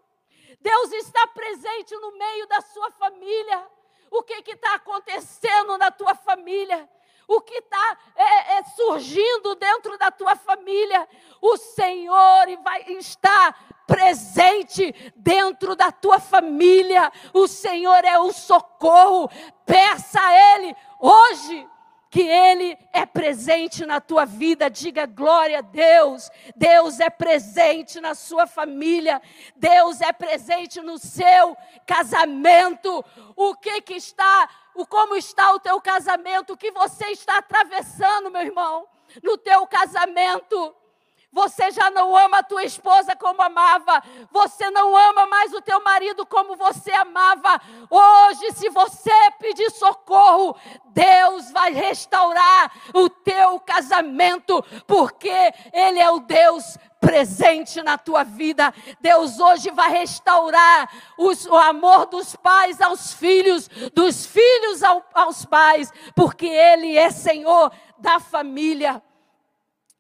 Deus 0.60 0.92
está 0.92 1.28
presente 1.28 1.96
no 1.96 2.18
meio 2.18 2.48
da 2.48 2.62
sua 2.62 2.92
família. 2.92 3.68
O 4.12 4.24
que 4.24 4.52
está 4.52 4.76
acontecendo 4.76 5.78
na 5.78 5.92
tua 5.92 6.16
família? 6.16 6.90
O 7.28 7.42
que 7.42 7.56
está 7.56 7.98
é, 8.16 8.58
é, 8.58 8.64
surgindo 8.64 9.56
dentro 9.56 9.98
da 9.98 10.10
tua 10.10 10.36
família. 10.36 11.08
O 11.42 11.58
Senhor 11.58 12.46
vai 12.64 12.84
estar 12.94 13.84
presente 13.86 14.94
dentro 15.16 15.76
da 15.76 15.92
tua 15.92 16.20
família. 16.20 17.12
O 17.34 17.48
Senhor 17.48 18.04
é 18.06 18.18
o 18.18 18.32
socorro. 18.32 19.30
Peça 19.66 20.20
a 20.22 20.56
Ele 20.56 20.76
hoje. 21.00 21.68
que 22.10 22.22
Ele 22.22 22.78
é 22.94 23.06
presente 23.06 23.86
na 23.86 24.00
tua 24.00 24.26
vida. 24.26 24.70
Diga 24.70 25.06
glória 25.06 25.60
a 25.60 25.62
Deus. 25.62 26.30
Deus 26.56 27.02
é 27.02 27.10
presente 27.10 28.00
na 28.00 28.16
sua 28.16 28.48
família. 28.48 29.22
Deus 29.56 30.00
é 30.00 30.14
presente 30.14 30.82
no 30.82 30.98
seu 30.98 31.56
casamento. 31.86 33.04
O 33.36 33.54
que 33.56 33.82
que 33.82 33.96
está, 33.96 34.50
o 34.78 34.86
como 34.86 35.16
está 35.16 35.52
o 35.54 35.60
teu 35.60 35.82
casamento? 35.82 36.54
O 36.54 36.58
que 36.58 36.72
você 36.72 37.08
está 37.08 37.40
atravessando, 37.40 38.30
meu 38.30 38.42
irmão, 38.42 38.88
no 39.24 39.38
teu 39.38 39.66
casamento? 39.66 40.76
Você 41.32 41.72
já 41.72 41.92
não 41.92 42.16
ama 42.16 42.40
a 42.40 42.44
tua 42.44 42.64
esposa 42.64 43.16
como 43.16 43.42
amava. 43.42 44.02
Você 44.32 44.70
não 44.72 44.96
ama 44.96 45.28
mais 45.28 45.52
o 45.54 45.62
teu 45.62 45.84
marido 45.84 46.26
como 46.26 46.56
você 46.56 46.92
amava. 46.92 47.60
Hoje, 47.90 48.54
se 48.54 48.70
você 48.70 49.12
pedir 49.40 49.70
socorro, 49.72 50.56
Deus 50.86 51.52
vai 51.52 51.72
restaurar 51.74 52.72
o 52.94 53.10
teu 53.10 53.60
casamento, 53.60 54.64
porque 54.88 55.54
Ele 55.74 56.00
é 56.00 56.10
o 56.10 56.20
Deus 56.20 56.78
presente 57.00 57.82
na 57.82 57.98
tua 57.98 58.24
vida. 58.24 58.74
Deus 59.00 59.40
hoje 59.40 59.72
vai 59.72 59.90
restaurar 59.90 60.90
os, 61.18 61.46
o 61.46 61.56
amor 61.56 62.06
dos 62.08 62.36
pais 62.36 62.82
aos 62.82 63.14
filhos, 63.14 63.68
dos 63.94 64.26
filhos 64.26 64.84
ao, 64.84 65.06
aos 65.14 65.46
pais, 65.46 65.92
porque 66.16 66.48
Ele 66.48 66.98
é 66.98 67.10
Senhor 67.10 67.72
da 67.98 68.20
família. 68.20 69.02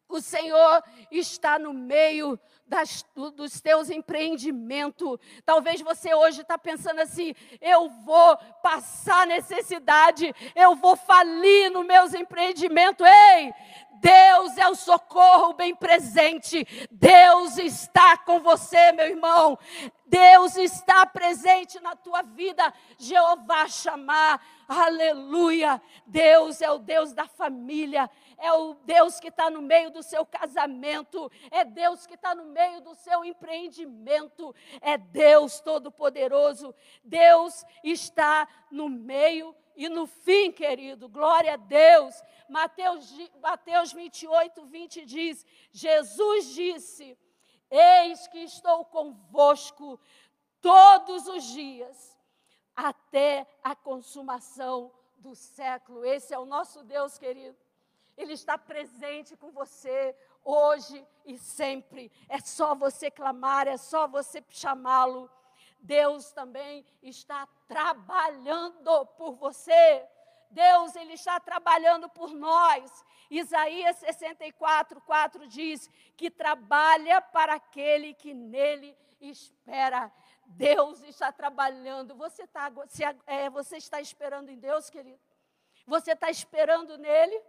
O 0.09 0.21
Senhor 0.21 0.81
está 1.11 1.59
no 1.59 1.73
meio 1.73 2.39
das, 2.67 3.05
dos 3.35 3.61
teus 3.61 3.89
empreendimentos. 3.89 5.17
Talvez 5.45 5.81
você 5.81 6.13
hoje 6.13 6.41
está 6.41 6.57
pensando 6.57 6.99
assim: 6.99 7.33
eu 7.61 7.89
vou 7.89 8.37
passar 8.61 9.25
necessidade, 9.25 10.33
eu 10.55 10.75
vou 10.75 10.95
falir 10.95 11.71
nos 11.71 11.85
meus 11.85 12.13
empreendimentos. 12.13 13.05
Ei, 13.05 13.53
Deus 13.99 14.57
é 14.57 14.67
o 14.69 14.75
socorro 14.75 15.53
bem 15.53 15.75
presente. 15.75 16.65
Deus 16.91 17.57
está 17.57 18.17
com 18.17 18.39
você, 18.39 18.91
meu 18.91 19.07
irmão. 19.07 19.57
Deus 20.05 20.55
está 20.55 21.05
presente 21.05 21.79
na 21.79 21.95
tua 21.95 22.21
vida. 22.21 22.73
Jeová 22.97 23.67
chamar. 23.67 24.41
Aleluia. 24.67 25.81
Deus 26.05 26.61
é 26.61 26.71
o 26.71 26.79
Deus 26.79 27.13
da 27.13 27.27
família 27.27 28.09
é 28.37 28.53
o 28.53 28.75
Deus 28.85 29.19
que 29.19 29.29
está 29.29 29.49
no 29.49 29.61
meio 29.61 29.89
do 29.89 30.03
seu 30.03 30.25
casamento, 30.25 31.31
é 31.49 31.65
Deus 31.65 32.05
que 32.05 32.13
está 32.13 32.35
no 32.35 32.45
meio 32.45 32.81
do 32.81 32.93
seu 32.93 33.25
empreendimento, 33.25 34.53
é 34.79 34.97
Deus 34.97 35.59
Todo-Poderoso. 35.59 36.73
Deus 37.03 37.65
está 37.83 38.47
no 38.69 38.87
meio 38.87 39.55
e 39.77 39.87
no 39.87 40.07
fim, 40.07 40.51
querido, 40.51 41.07
glória 41.07 41.53
a 41.53 41.55
Deus. 41.55 42.19
Mateus, 42.49 43.13
Mateus 43.39 43.93
28, 43.93 44.65
20 44.65 45.05
diz: 45.05 45.45
Jesus 45.71 46.47
disse: 46.55 47.15
Eis 47.69 48.27
que 48.27 48.39
estou 48.39 48.83
convosco 48.85 49.99
todos 50.59 51.27
os 51.27 51.43
dias, 51.43 52.17
até 52.75 53.45
a 53.63 53.75
consumação 53.75 54.91
do 55.17 55.35
século. 55.35 56.03
Esse 56.03 56.33
é 56.33 56.39
o 56.39 56.45
nosso 56.45 56.83
Deus, 56.83 57.19
querido. 57.19 57.55
Ele 58.17 58.33
está 58.33 58.57
presente 58.57 59.37
com 59.37 59.51
você 59.51 60.15
hoje 60.43 61.05
e 61.23 61.37
sempre. 61.37 62.11
É 62.27 62.39
só 62.39 62.73
você 62.73 63.11
clamar, 63.11 63.67
é 63.67 63.77
só 63.77 64.07
você 64.07 64.43
chamá-lo. 64.49 65.29
Deus 65.79 66.31
também 66.31 66.85
está 67.01 67.47
trabalhando 67.67 69.05
por 69.17 69.33
você. 69.35 70.07
Deus, 70.49 70.95
Ele 70.95 71.13
está 71.13 71.39
trabalhando 71.39 72.09
por 72.09 72.33
nós. 72.33 73.05
Isaías 73.29 73.97
64, 73.97 75.01
4 75.01 75.47
diz 75.47 75.89
que 76.15 76.31
trabalha 76.31 77.21
para 77.21 77.55
aquele 77.55 78.13
que 78.13 78.33
nele 78.33 78.97
espera. 79.19 80.11
Deus 80.45 81.03
está 81.03 81.31
trabalhando. 81.31 82.15
Você, 82.15 82.43
está, 82.43 82.71
é, 83.25 83.49
você 83.49 83.77
está 83.77 83.99
esperando 83.99 84.49
em 84.49 84.57
Deus, 84.57 84.89
querido? 84.89 85.19
Você 85.85 86.11
está 86.11 86.29
esperando 86.29 86.97
nele? 86.97 87.41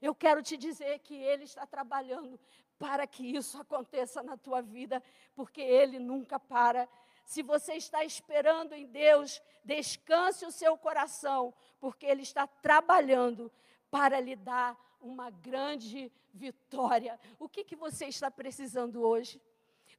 Eu 0.00 0.14
quero 0.14 0.42
te 0.42 0.56
dizer 0.56 0.98
que 1.00 1.14
Ele 1.14 1.44
está 1.44 1.66
trabalhando 1.66 2.38
para 2.78 3.06
que 3.06 3.24
isso 3.24 3.60
aconteça 3.60 4.22
na 4.22 4.36
tua 4.36 4.60
vida, 4.60 5.02
porque 5.34 5.60
Ele 5.60 5.98
nunca 5.98 6.38
para. 6.38 6.88
Se 7.24 7.42
você 7.42 7.74
está 7.74 8.04
esperando 8.04 8.74
em 8.74 8.86
Deus, 8.86 9.42
descanse 9.64 10.44
o 10.44 10.52
seu 10.52 10.76
coração, 10.76 11.54
porque 11.80 12.06
Ele 12.06 12.22
está 12.22 12.46
trabalhando 12.46 13.50
para 13.90 14.20
lhe 14.20 14.36
dar 14.36 14.76
uma 15.00 15.30
grande 15.30 16.12
vitória. 16.32 17.18
O 17.38 17.48
que, 17.48 17.64
que 17.64 17.76
você 17.76 18.06
está 18.06 18.30
precisando 18.30 19.02
hoje? 19.02 19.40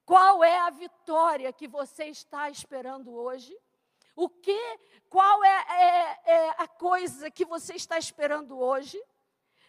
Qual 0.06 0.44
é 0.44 0.60
a 0.60 0.70
vitória 0.70 1.52
que 1.52 1.68
você 1.68 2.06
está 2.06 2.50
esperando 2.50 3.14
hoje? 3.14 3.58
O 4.16 4.30
que, 4.30 4.80
qual 5.10 5.44
é, 5.44 5.66
é, 5.70 6.34
é 6.34 6.50
a 6.58 6.68
coisa 6.68 7.30
que 7.32 7.44
você 7.44 7.74
está 7.74 7.98
esperando 7.98 8.58
hoje? 8.58 9.02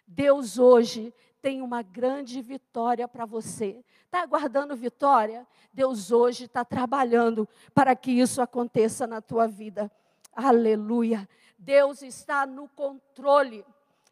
Deus 0.07 0.59
hoje 0.59 1.13
tem 1.43 1.63
uma 1.63 1.83
grande 1.83 2.41
vitória 2.41 3.07
para 3.07 3.25
você. 3.25 3.85
Está 4.05 4.23
aguardando 4.23 4.77
vitória? 4.77 5.47
Deus 5.73 6.11
hoje 6.11 6.45
está 6.45 6.65
trabalhando 6.65 7.49
para 7.75 7.95
que 7.95 8.11
isso 8.11 8.41
aconteça 8.41 9.07
na 9.07 9.21
tua 9.21 9.47
vida. 9.47 9.91
Aleluia. 10.33 11.29
Deus 11.59 12.03
está 12.03 12.47
no 12.47 12.69
controle. 12.69 13.65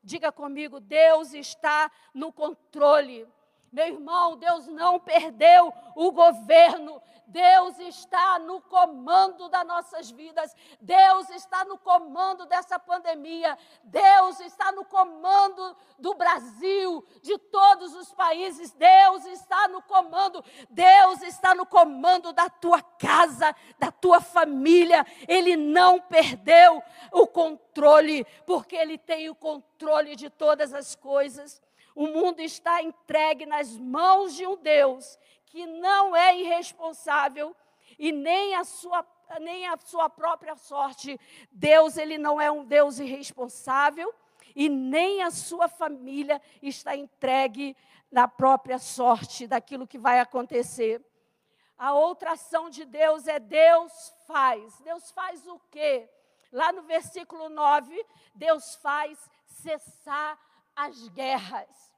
Diga 0.02 0.30
comigo, 0.30 0.80
Deus 0.80 1.32
está 1.32 1.90
no 2.12 2.32
controle. 2.32 3.26
Meu 3.74 3.88
irmão, 3.88 4.36
Deus 4.36 4.68
não 4.68 5.00
perdeu 5.00 5.74
o 5.96 6.12
governo. 6.12 7.02
Deus 7.26 7.76
está 7.80 8.38
no 8.38 8.60
comando 8.60 9.48
das 9.48 9.66
nossas 9.66 10.12
vidas. 10.12 10.54
Deus 10.80 11.28
está 11.30 11.64
no 11.64 11.76
comando 11.76 12.46
dessa 12.46 12.78
pandemia. 12.78 13.58
Deus 13.82 14.38
está 14.38 14.70
no 14.70 14.84
comando 14.84 15.76
do 15.98 16.14
Brasil, 16.14 17.04
de 17.20 17.36
todos 17.36 17.96
os 17.96 18.12
países. 18.12 18.70
Deus 18.74 19.26
está 19.26 19.66
no 19.66 19.82
comando. 19.82 20.44
Deus 20.70 21.20
está 21.22 21.52
no 21.52 21.66
comando 21.66 22.32
da 22.32 22.48
tua 22.48 22.80
casa, 22.80 23.56
da 23.76 23.90
tua 23.90 24.20
família. 24.20 25.04
Ele 25.26 25.56
não 25.56 26.00
perdeu 26.00 26.80
o 27.10 27.26
controle, 27.26 28.24
porque 28.46 28.76
ele 28.76 28.96
tem 28.96 29.28
o 29.28 29.34
controle 29.34 30.14
de 30.14 30.30
todas 30.30 30.72
as 30.72 30.94
coisas. 30.94 31.60
O 31.94 32.06
mundo 32.06 32.40
está 32.40 32.82
entregue 32.82 33.46
nas 33.46 33.76
mãos 33.78 34.34
de 34.34 34.46
um 34.46 34.56
Deus 34.56 35.18
que 35.46 35.66
não 35.66 36.16
é 36.16 36.36
irresponsável 36.38 37.54
e 37.98 38.10
nem 38.10 38.54
a 38.54 38.64
sua 38.64 39.06
nem 39.40 39.66
a 39.66 39.76
sua 39.78 40.10
própria 40.10 40.54
sorte. 40.54 41.18
Deus, 41.50 41.96
ele 41.96 42.18
não 42.18 42.40
é 42.40 42.50
um 42.50 42.64
Deus 42.64 42.98
irresponsável 42.98 44.12
e 44.54 44.68
nem 44.68 45.22
a 45.22 45.30
sua 45.30 45.66
família 45.66 46.40
está 46.62 46.94
entregue 46.94 47.76
na 48.10 48.28
própria 48.28 48.78
sorte 48.78 49.46
daquilo 49.46 49.86
que 49.86 49.98
vai 49.98 50.20
acontecer. 50.20 51.02
A 51.76 51.92
outra 51.92 52.32
ação 52.32 52.70
de 52.70 52.84
Deus 52.84 53.26
é 53.26 53.38
Deus 53.38 54.14
faz. 54.26 54.78
Deus 54.80 55.10
faz 55.10 55.46
o 55.46 55.58
quê? 55.70 56.08
Lá 56.52 56.70
no 56.70 56.82
versículo 56.82 57.48
9, 57.48 58.06
Deus 58.34 58.76
faz 58.76 59.18
cessar 59.46 60.38
as 60.74 61.08
guerras. 61.08 61.92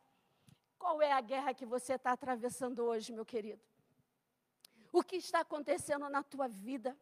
Qual 0.79 1.01
é 1.01 1.13
a 1.13 1.21
guerra 1.21 1.55
que 1.55 1.67
você 1.67 1.95
está 1.95 2.13
atravessando 2.13 2.85
hoje, 2.85 3.13
meu 3.13 3.25
querido? 3.25 3.63
O 4.93 5.03
que 5.03 5.17
está 5.17 5.41
acontecendo 5.41 6.09
na 6.09 6.23
tua 6.23 6.49
vida? 6.49 6.97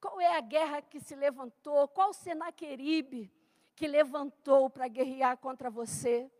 Qual 0.00 0.20
é 0.20 0.36
a 0.36 0.40
guerra 0.40 0.80
que 0.80 0.98
se 0.98 1.14
levantou? 1.14 1.86
Qual 1.88 2.12
Senaqueribe 2.12 3.30
que 3.76 3.86
levantou 3.86 4.70
para 4.70 4.88
guerrear 4.88 5.36
contra 5.36 5.68
você? 5.70 6.30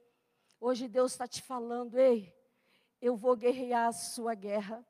Hoje 0.58 0.88
Deus 0.88 1.12
está 1.12 1.26
te 1.26 1.42
falando, 1.42 1.98
ei, 1.98 2.34
eu 3.00 3.16
vou 3.16 3.36
guerrear 3.36 3.88
a 3.88 3.92
sua 3.92 4.34
guerra. 4.34 4.84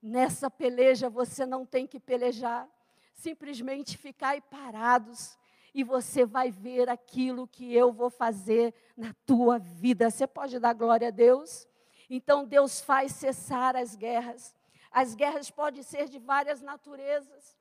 Nessa 0.00 0.50
peleja 0.50 1.08
você 1.08 1.46
não 1.46 1.64
tem 1.64 1.86
que 1.86 1.98
pelejar, 1.98 2.68
simplesmente 3.14 3.96
ficar 3.96 4.30
aí 4.30 4.40
parados 4.40 5.38
e 5.74 5.82
você 5.82 6.24
vai 6.24 6.52
ver 6.52 6.88
aquilo 6.88 7.48
que 7.48 7.74
eu 7.74 7.92
vou 7.92 8.08
fazer 8.08 8.72
na 8.96 9.12
tua 9.26 9.58
vida. 9.58 10.08
Você 10.08 10.26
pode 10.26 10.58
dar 10.60 10.72
glória 10.72 11.08
a 11.08 11.10
Deus? 11.10 11.68
Então 12.08 12.46
Deus 12.46 12.80
faz 12.80 13.12
cessar 13.12 13.74
as 13.74 13.96
guerras. 13.96 14.54
As 14.90 15.16
guerras 15.16 15.50
podem 15.50 15.82
ser 15.82 16.08
de 16.08 16.20
várias 16.20 16.62
naturezas, 16.62 17.56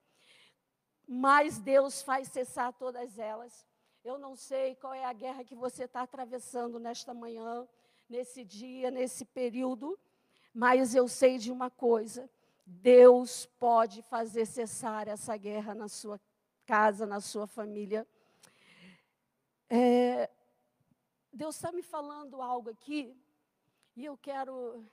mas 1.08 1.58
Deus 1.58 2.04
faz 2.04 2.28
cessar 2.28 2.72
todas 2.74 3.18
elas. 3.18 3.66
Eu 4.04 4.20
não 4.20 4.36
sei 4.36 4.76
qual 4.76 4.94
é 4.94 5.04
a 5.04 5.14
guerra 5.14 5.44
que 5.44 5.56
você 5.56 5.86
está 5.86 6.04
atravessando 6.04 6.80
nesta 6.80 7.14
manhã, 7.14 7.68
nesse 8.08 8.44
dia, 8.44 8.92
nesse 8.92 9.26
período, 9.26 9.98
mas 10.54 10.94
eu 10.94 11.08
sei 11.08 11.40
de 11.40 11.52
uma 11.52 11.72
coisa: 11.72 12.30
Deus 12.64 13.48
pode 13.58 14.04
fazer 14.04 14.46
cessar 14.46 15.08
essa 15.08 15.36
guerra 15.36 15.74
na 15.74 15.88
sua 15.88 16.20
casa, 16.66 17.06
na 17.06 17.20
sua 17.20 17.48
família. 17.48 18.08
É, 19.70 20.30
Deus 21.32 21.56
está 21.56 21.72
me 21.72 21.82
falando 21.82 22.42
algo 22.42 22.70
aqui, 22.70 23.16
e 23.96 24.06
eu 24.06 24.18
quero. 24.18 24.86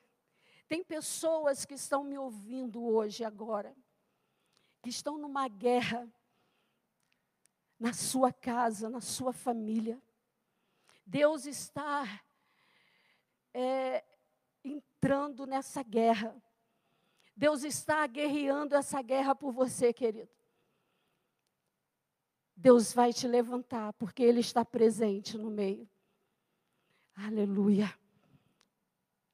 Tem 0.68 0.82
pessoas 0.82 1.64
que 1.64 1.74
estão 1.74 2.04
me 2.04 2.16
ouvindo 2.16 2.82
hoje, 2.84 3.24
agora, 3.24 3.74
que 4.82 4.88
estão 4.88 5.18
numa 5.18 5.48
guerra 5.48 6.08
na 7.78 7.92
sua 7.92 8.32
casa, 8.32 8.88
na 8.88 9.00
sua 9.00 9.32
família. 9.32 10.00
Deus 11.04 11.44
está 11.46 12.22
é, 13.52 14.04
entrando 14.62 15.46
nessa 15.46 15.82
guerra. 15.82 16.34
Deus 17.34 17.64
está 17.64 18.06
guerreando 18.06 18.74
essa 18.74 19.00
guerra 19.02 19.34
por 19.34 19.50
você, 19.50 19.92
querido. 19.92 20.39
Deus 22.60 22.92
vai 22.92 23.10
te 23.10 23.26
levantar, 23.26 23.94
porque 23.94 24.22
Ele 24.22 24.40
está 24.40 24.62
presente 24.62 25.38
no 25.38 25.50
meio. 25.50 25.88
Aleluia. 27.16 27.90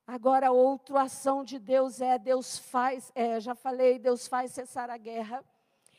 Agora, 0.07 0.53
outra 0.53 1.03
ação 1.03 1.43
de 1.43 1.59
Deus 1.59 2.01
é: 2.01 2.21
Deus 2.21 2.57
faz, 2.57 3.11
é, 3.17 3.41
já 3.41 3.57
falei, 3.57 3.99
Deus 3.99 4.29
faz 4.29 4.53
cessar 4.53 4.91
a 4.91 4.97
guerra. 4.97 5.45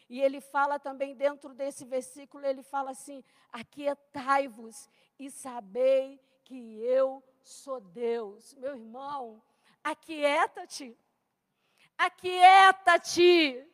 E 0.09 0.21
ele 0.21 0.39
fala 0.39 0.79
também 0.79 1.13
dentro 1.13 1.53
desse 1.53 1.83
versículo, 1.83 2.45
ele 2.45 2.63
fala 2.63 2.91
assim: 2.91 3.21
aquietai-vos 3.51 4.89
e 5.19 5.29
sabei 5.29 6.21
que 6.45 6.79
eu 6.79 7.21
sou 7.43 7.81
Deus. 7.81 8.53
Meu 8.53 8.73
irmão, 8.73 9.43
aquieta-te. 9.83 10.97
Aquieta-te 11.97 13.67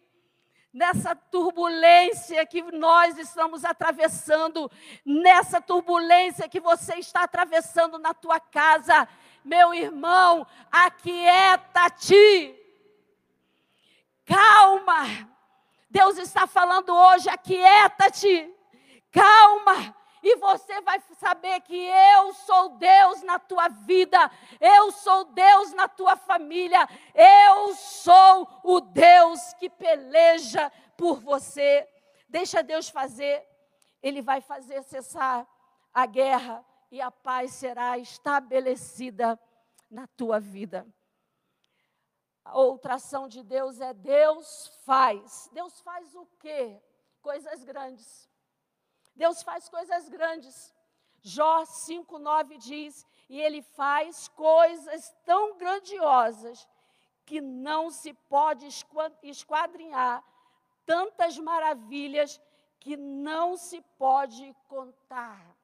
nessa 0.74 1.16
turbulência 1.16 2.46
que 2.46 2.64
nós 2.64 3.18
estamos 3.18 3.64
atravessando, 3.64 4.70
nessa 5.06 5.62
turbulência 5.62 6.50
que 6.50 6.60
você 6.60 6.96
está 6.96 7.24
atravessando 7.24 8.00
na 8.00 8.14
tua 8.14 8.40
casa. 8.40 9.08
Meu 9.46 9.74
irmão, 9.74 10.48
aquieta-te. 10.72 12.56
Calma. 14.26 15.30
Deus 15.90 16.18
está 16.18 16.48
falando 16.48 16.90
hoje, 16.92 17.30
aquieta-te. 17.30 18.52
Calma 19.12 19.96
e 20.24 20.38
você 20.38 20.80
vai 20.82 21.02
saber 21.20 21.60
que 21.62 21.76
eu 21.76 22.34
sou 22.34 22.70
Deus 22.78 23.22
na 23.24 23.38
tua 23.38 23.68
vida, 23.68 24.32
eu 24.60 24.90
sou 24.92 25.26
Deus 25.26 25.74
na 25.74 25.90
tua 25.90 26.16
família, 26.16 26.88
eu 27.14 27.76
sou 27.76 28.48
o 28.64 28.80
Deus 28.80 29.54
que 29.56 29.70
peleja 29.70 30.72
por 30.98 31.20
você. 31.20 31.86
Deixa 32.30 32.64
Deus 32.64 32.88
fazer, 32.88 33.46
Ele 34.02 34.22
vai 34.22 34.40
fazer 34.40 34.82
cessar 34.84 35.46
a 35.94 36.06
guerra 36.06 36.66
e 36.90 37.02
a 37.02 37.12
paz 37.12 37.52
será 37.52 37.98
estabelecida 37.98 39.38
na 39.92 40.08
tua 40.08 40.40
vida. 40.40 40.88
A 42.46 42.58
outra 42.58 42.96
ação 42.96 43.28
de 43.28 43.44
Deus 43.44 43.82
é 43.82 43.94
Deus 43.94 44.68
faz. 44.86 45.50
Deus 45.54 45.82
faz 45.82 46.16
o 46.16 46.26
quê? 46.40 46.82
Coisas 47.22 47.64
grandes. 47.64 48.30
Deus 49.15 49.43
faz 49.43 49.69
coisas 49.69 50.10
grandes. 50.10 50.73
Jó 51.21 51.63
5,9 51.63 52.58
diz: 52.58 53.06
E 53.30 53.39
Ele 53.39 53.62
faz 53.62 54.28
coisas 54.28 55.13
tão 55.26 55.58
grandiosas 55.58 56.67
que 57.26 57.39
não 57.39 57.89
se 57.89 58.13
pode 58.13 58.67
esquadrinhar, 59.23 60.23
tantas 60.86 61.38
maravilhas 61.38 62.39
que 62.80 62.97
não 62.97 63.56
se 63.56 63.82
pode 63.97 64.54
contar. 64.67 65.56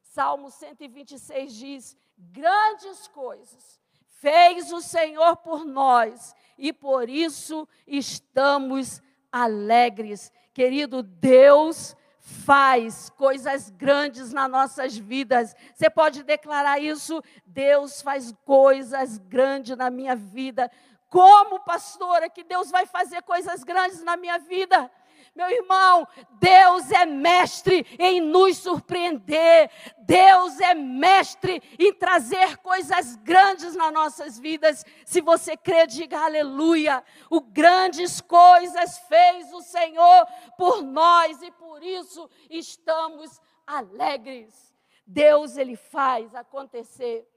Salmo 0.00 0.50
126 0.50 1.52
diz: 1.54 1.96
Grandes 2.16 3.08
coisas 3.08 3.80
fez 4.06 4.72
o 4.72 4.80
Senhor 4.80 5.36
por 5.38 5.64
nós 5.64 6.34
e 6.56 6.72
por 6.72 7.10
isso 7.10 7.68
estamos 7.86 9.02
alegres. 9.30 10.32
Querido 10.52 11.02
Deus, 11.02 11.96
faz 12.26 13.10
coisas 13.10 13.68
grandes 13.68 14.32
nas 14.32 14.50
nossas 14.50 14.96
vidas. 14.96 15.54
Você 15.74 15.90
pode 15.90 16.22
declarar 16.22 16.78
isso? 16.78 17.22
Deus 17.44 18.00
faz 18.00 18.34
coisas 18.46 19.18
grandes 19.18 19.76
na 19.76 19.90
minha 19.90 20.16
vida. 20.16 20.70
Como 21.10 21.60
pastora, 21.60 22.30
que 22.30 22.42
Deus 22.42 22.70
vai 22.70 22.86
fazer 22.86 23.20
coisas 23.22 23.62
grandes 23.62 24.02
na 24.02 24.16
minha 24.16 24.38
vida? 24.38 24.90
Meu 25.34 25.50
irmão, 25.50 26.06
Deus 26.38 26.92
é 26.92 27.04
mestre 27.04 27.84
em 27.98 28.20
nos 28.20 28.58
surpreender. 28.58 29.68
Deus 29.98 30.60
é 30.60 30.74
mestre 30.74 31.60
em 31.76 31.92
trazer 31.92 32.56
coisas 32.58 33.16
grandes 33.16 33.74
nas 33.74 33.92
nossas 33.92 34.38
vidas. 34.38 34.84
Se 35.04 35.20
você 35.20 35.56
crê, 35.56 35.88
diga 35.88 36.24
aleluia. 36.24 37.02
O 37.28 37.40
grandes 37.40 38.20
coisas 38.20 38.98
fez 39.08 39.52
o 39.52 39.60
Senhor 39.60 40.26
por 40.56 40.82
nós 40.82 41.42
e 41.42 41.50
por 41.50 41.82
isso 41.82 42.30
estamos 42.48 43.40
alegres. 43.66 44.72
Deus 45.04 45.56
ele 45.56 45.74
faz 45.74 46.32
acontecer. 46.32 47.28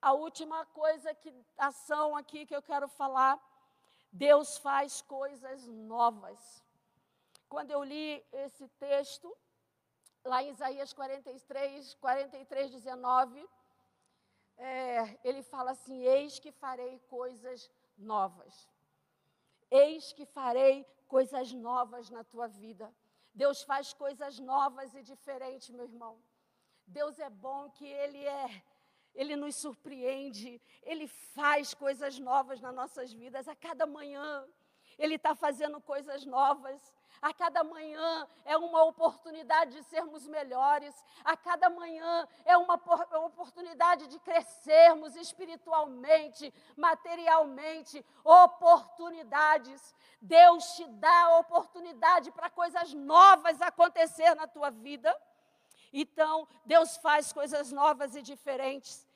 A 0.00 0.12
última 0.12 0.66
coisa 0.66 1.14
que 1.14 1.32
ação 1.56 2.16
aqui 2.16 2.44
que 2.44 2.56
eu 2.56 2.62
quero 2.62 2.88
falar, 2.88 3.40
Deus 4.12 4.58
faz 4.58 5.00
coisas 5.02 5.68
novas. 5.68 6.61
Quando 7.52 7.70
eu 7.70 7.84
li 7.84 8.24
esse 8.32 8.66
texto, 8.86 9.30
lá 10.24 10.42
em 10.42 10.48
Isaías 10.48 10.90
43, 10.94 11.92
43, 11.96 12.70
19, 12.70 13.46
é, 14.56 15.18
ele 15.22 15.42
fala 15.42 15.72
assim: 15.72 15.98
Eis 16.02 16.38
que 16.38 16.50
farei 16.50 16.98
coisas 17.10 17.70
novas. 17.98 18.66
Eis 19.70 20.14
que 20.14 20.24
farei 20.24 20.86
coisas 21.06 21.52
novas 21.52 22.08
na 22.08 22.24
tua 22.24 22.48
vida. 22.48 22.90
Deus 23.34 23.62
faz 23.62 23.92
coisas 23.92 24.38
novas 24.38 24.94
e 24.94 25.02
diferentes, 25.02 25.68
meu 25.68 25.84
irmão. 25.84 26.18
Deus 26.86 27.18
é 27.18 27.28
bom 27.28 27.68
que 27.68 27.86
Ele 27.86 28.24
é, 28.24 28.62
Ele 29.14 29.36
nos 29.36 29.56
surpreende, 29.56 30.58
Ele 30.82 31.06
faz 31.06 31.74
coisas 31.74 32.18
novas 32.18 32.62
nas 32.62 32.74
nossas 32.74 33.12
vidas 33.12 33.46
a 33.46 33.54
cada 33.54 33.84
manhã. 33.84 34.48
Ele 34.96 35.16
está 35.16 35.34
fazendo 35.34 35.82
coisas 35.82 36.24
novas. 36.24 36.80
A 37.20 37.32
cada 37.32 37.62
manhã 37.62 38.26
é 38.44 38.56
uma 38.56 38.82
oportunidade 38.84 39.72
de 39.72 39.82
sermos 39.84 40.26
melhores. 40.26 40.94
A 41.24 41.36
cada 41.36 41.70
manhã 41.70 42.26
é 42.44 42.56
uma 42.56 42.74
oportunidade 43.26 44.06
de 44.08 44.18
crescermos 44.18 45.14
espiritualmente, 45.14 46.52
materialmente. 46.76 48.04
Oportunidades. 48.24 49.94
Deus 50.20 50.76
te 50.76 50.86
dá 50.86 51.38
oportunidade 51.38 52.30
para 52.32 52.50
coisas 52.50 52.92
novas 52.94 53.60
acontecer 53.60 54.34
na 54.34 54.46
tua 54.46 54.70
vida. 54.70 55.16
Então, 55.92 56.48
Deus 56.64 56.96
faz 56.96 57.32
coisas 57.32 57.70
novas 57.70 58.16
e 58.16 58.22
diferentes. 58.22 59.06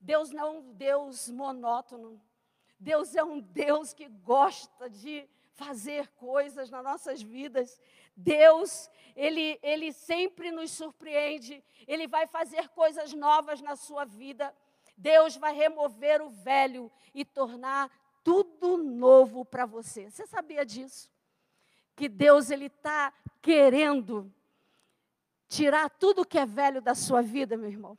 Deus 0.00 0.30
não 0.30 0.46
é 0.46 0.50
um 0.50 0.72
Deus 0.72 1.28
monótono. 1.28 2.20
Deus 2.78 3.14
é 3.14 3.22
um 3.22 3.38
Deus 3.40 3.92
que 3.92 4.08
gosta 4.08 4.88
de 4.88 5.28
fazer 5.60 6.08
coisas 6.12 6.70
nas 6.70 6.82
nossas 6.82 7.20
vidas. 7.20 7.78
Deus, 8.16 8.90
ele, 9.14 9.58
ele 9.62 9.92
sempre 9.92 10.50
nos 10.50 10.70
surpreende, 10.70 11.62
Ele 11.86 12.08
vai 12.08 12.26
fazer 12.26 12.70
coisas 12.70 13.12
novas 13.12 13.60
na 13.60 13.76
sua 13.76 14.06
vida. 14.06 14.54
Deus 14.96 15.36
vai 15.36 15.54
remover 15.54 16.22
o 16.22 16.30
velho 16.30 16.90
e 17.14 17.26
tornar 17.26 17.90
tudo 18.24 18.78
novo 18.78 19.44
para 19.44 19.66
você. 19.66 20.10
Você 20.10 20.26
sabia 20.26 20.64
disso? 20.64 21.10
Que 21.94 22.08
Deus 22.08 22.50
ele 22.50 22.66
está 22.66 23.12
querendo 23.42 24.32
tirar 25.46 25.90
tudo 25.90 26.26
que 26.26 26.38
é 26.38 26.46
velho 26.46 26.80
da 26.80 26.94
sua 26.94 27.20
vida, 27.20 27.54
meu 27.54 27.68
irmão. 27.68 27.98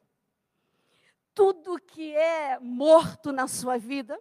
Tudo 1.36 1.80
que 1.80 2.16
é 2.16 2.58
morto 2.60 3.32
na 3.32 3.48
sua 3.48 3.78
vida 3.78 4.20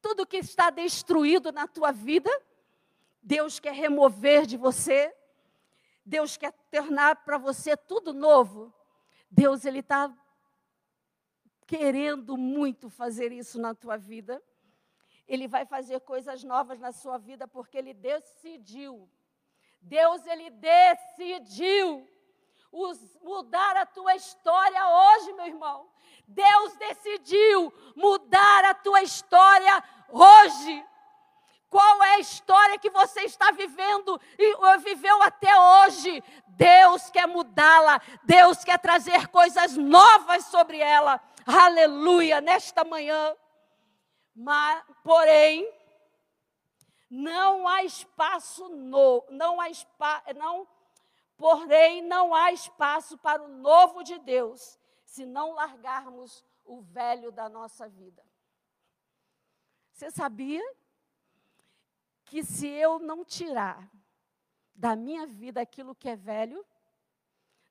tudo 0.00 0.26
que 0.26 0.38
está 0.38 0.70
destruído 0.70 1.52
na 1.52 1.66
tua 1.66 1.92
vida, 1.92 2.30
Deus 3.22 3.60
quer 3.60 3.74
remover 3.74 4.46
de 4.46 4.56
você. 4.56 5.14
Deus 6.04 6.36
quer 6.36 6.52
tornar 6.70 7.16
para 7.24 7.38
você 7.38 7.76
tudo 7.76 8.12
novo. 8.12 8.72
Deus, 9.30 9.64
Ele 9.64 9.80
está 9.80 10.12
querendo 11.66 12.36
muito 12.36 12.90
fazer 12.90 13.30
isso 13.30 13.60
na 13.60 13.74
tua 13.74 13.96
vida. 13.96 14.42
Ele 15.28 15.46
vai 15.46 15.64
fazer 15.64 16.00
coisas 16.00 16.42
novas 16.42 16.80
na 16.80 16.90
sua 16.90 17.16
vida 17.18 17.46
porque 17.46 17.78
Ele 17.78 17.94
decidiu. 17.94 19.08
Deus, 19.80 20.26
Ele 20.26 20.50
decidiu 20.50 22.08
mudar 23.22 23.76
a 23.76 23.86
tua 23.86 24.14
história 24.14 24.86
hoje, 24.86 25.32
meu 25.32 25.46
irmão. 25.46 25.88
Deus 26.26 26.76
decidiu 26.76 27.72
mudar 27.96 28.64
a 28.64 28.74
tua 28.74 29.02
história 29.02 29.82
hoje. 30.08 30.86
Qual 31.68 32.02
é 32.02 32.14
a 32.16 32.20
história 32.20 32.78
que 32.78 32.90
você 32.90 33.20
está 33.22 33.52
vivendo 33.52 34.20
e 34.38 34.78
viveu 34.78 35.22
até 35.22 35.56
hoje? 35.56 36.22
Deus 36.48 37.08
quer 37.10 37.26
mudá-la, 37.26 38.00
Deus 38.24 38.64
quer 38.64 38.78
trazer 38.78 39.28
coisas 39.28 39.76
novas 39.76 40.46
sobre 40.46 40.78
ela. 40.78 41.20
Aleluia, 41.46 42.40
nesta 42.40 42.84
manhã. 42.84 43.36
Mas, 44.34 44.82
porém, 45.02 45.72
não 47.08 47.66
há 47.66 47.84
espaço 47.84 48.68
no, 48.68 49.24
não 49.30 49.60
há 49.60 49.68
espaço, 49.68 50.24
não, 50.36 50.66
porém 51.40 52.02
não 52.02 52.34
há 52.34 52.52
espaço 52.52 53.16
para 53.16 53.42
o 53.42 53.48
novo 53.48 54.02
de 54.02 54.18
Deus, 54.18 54.78
se 55.06 55.24
não 55.24 55.54
largarmos 55.54 56.44
o 56.66 56.82
velho 56.82 57.32
da 57.32 57.48
nossa 57.48 57.88
vida. 57.88 58.22
Você 59.90 60.10
sabia 60.10 60.62
que 62.26 62.44
se 62.44 62.66
eu 62.68 62.98
não 62.98 63.24
tirar 63.24 63.90
da 64.74 64.94
minha 64.94 65.26
vida 65.26 65.62
aquilo 65.62 65.94
que 65.94 66.10
é 66.10 66.14
velho, 66.14 66.62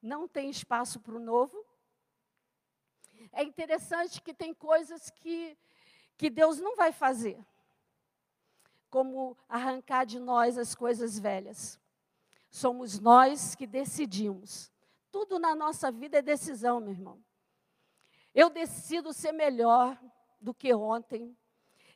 não 0.02 0.28
tem 0.28 0.50
espaço 0.50 1.00
para 1.00 1.14
o 1.14 1.20
novo? 1.20 1.64
É 3.32 3.44
interessante 3.44 4.20
que 4.20 4.34
tem 4.34 4.52
coisas 4.52 5.12
que, 5.12 5.56
que 6.18 6.32
Deus 6.32 6.60
não 6.60 6.76
vai 6.76 6.92
fazer, 6.92 7.38
como 8.90 9.38
arrancar 9.48 10.08
de 10.08 10.18
nós 10.18 10.58
as 10.58 10.74
coisas 10.74 11.20
velhas. 11.20 11.79
Somos 12.50 13.00
nós 13.00 13.56
que 13.56 13.68
decidimos. 13.68 14.72
Tudo 15.12 15.40
na 15.40 15.56
nossa 15.56 15.92
vida 15.92 16.20
é 16.20 16.22
decisão, 16.22 16.80
meu 16.80 16.92
irmão. 16.92 17.24
Eu 18.34 18.50
decido 18.50 19.14
ser 19.14 19.32
melhor 19.32 20.00
do 20.40 20.54
que 20.54 20.74
ontem. 20.74 21.36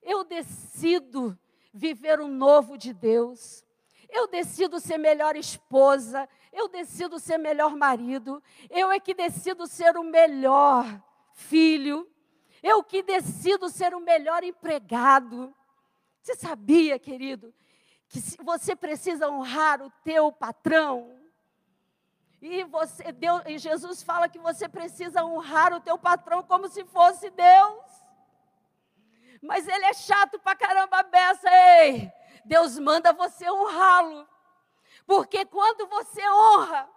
Eu 0.01 0.23
decido 0.23 1.37
viver 1.73 2.19
o 2.19 2.27
novo 2.27 2.77
de 2.77 2.93
Deus. 2.93 3.63
Eu 4.09 4.27
decido 4.27 4.79
ser 4.79 4.99
melhor 4.99 5.35
esposa, 5.35 6.29
eu 6.51 6.67
decido 6.67 7.19
ser 7.19 7.39
melhor 7.39 7.75
marido, 7.75 8.43
eu 8.69 8.91
é 8.91 8.99
que 8.99 9.15
decido 9.15 9.65
ser 9.65 9.97
o 9.97 10.03
melhor 10.03 10.85
filho, 11.33 12.07
eu 12.61 12.83
que 12.83 13.01
decido 13.01 13.69
ser 13.69 13.95
o 13.95 13.99
melhor 13.99 14.43
empregado. 14.43 15.51
Você 16.21 16.35
sabia, 16.35 16.99
querido, 16.99 17.51
que 18.21 18.43
você 18.43 18.75
precisa 18.75 19.29
honrar 19.29 19.81
o 19.81 19.89
teu 20.03 20.31
patrão? 20.31 21.19
E 22.41 22.63
você, 22.65 23.11
Deus, 23.11 23.41
e 23.47 23.57
Jesus 23.57 24.03
fala 24.03 24.29
que 24.29 24.39
você 24.39 24.69
precisa 24.69 25.23
honrar 25.23 25.73
o 25.73 25.79
teu 25.79 25.97
patrão 25.97 26.43
como 26.43 26.67
se 26.67 26.83
fosse 26.85 27.29
Deus 27.29 28.03
mas 29.43 29.67
ele 29.67 29.83
é 29.83 29.93
chato 29.93 30.39
pra 30.39 30.55
caramba 30.55 31.03
beça, 31.03 31.49
ei. 31.51 32.09
Deus 32.45 32.79
manda 32.79 33.11
você 33.11 33.51
honrá-lo. 33.51 34.27
Porque 35.05 35.45
quando 35.45 35.85
você 35.87 36.21
honra, 36.29 36.89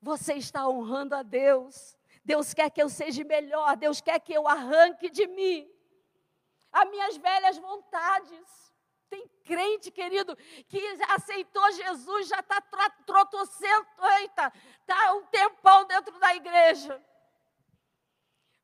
você 0.00 0.34
está 0.34 0.66
honrando 0.66 1.14
a 1.14 1.22
Deus. 1.22 1.94
Deus 2.24 2.54
quer 2.54 2.70
que 2.70 2.82
eu 2.82 2.88
seja 2.88 3.22
melhor, 3.22 3.76
Deus 3.76 4.00
quer 4.00 4.18
que 4.18 4.32
eu 4.32 4.48
arranque 4.48 5.10
de 5.10 5.26
mim 5.26 5.70
as 6.72 6.88
minhas 6.88 7.16
velhas 7.18 7.58
vontades. 7.58 8.69
Tem 9.10 9.28
crente, 9.44 9.90
querido, 9.90 10.34
que 10.68 10.80
aceitou 11.08 11.72
Jesus, 11.72 12.28
já 12.28 12.38
está 12.38 12.60
trotocento, 13.04 13.88
eita, 14.20 14.52
está 14.80 15.12
um 15.14 15.26
tempão 15.26 15.84
dentro 15.84 16.18
da 16.18 16.34
igreja 16.34 17.04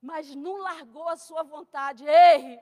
mas 0.06 0.34
não 0.36 0.56
largou 0.58 1.08
a 1.08 1.16
sua 1.16 1.42
vontade. 1.42 2.04
Ei, 2.06 2.60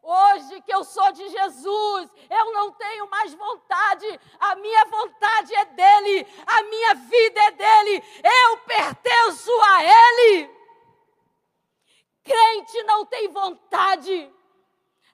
hoje 0.00 0.62
que 0.62 0.72
eu 0.72 0.84
sou 0.84 1.10
de 1.12 1.28
Jesus, 1.28 2.10
eu 2.30 2.52
não 2.52 2.70
tenho 2.72 3.10
mais 3.10 3.34
vontade, 3.34 4.20
a 4.38 4.54
minha 4.54 4.84
vontade 4.84 5.54
é 5.56 5.64
dele, 5.64 6.26
a 6.46 6.62
minha 6.62 6.94
vida 6.94 7.40
é 7.40 7.50
dele, 7.50 8.04
eu 8.22 8.58
pertenço 8.58 9.50
a 9.72 9.84
ele. 9.84 10.58
Crente 12.22 12.82
não 12.84 13.04
tem 13.06 13.26
vontade, 13.28 14.32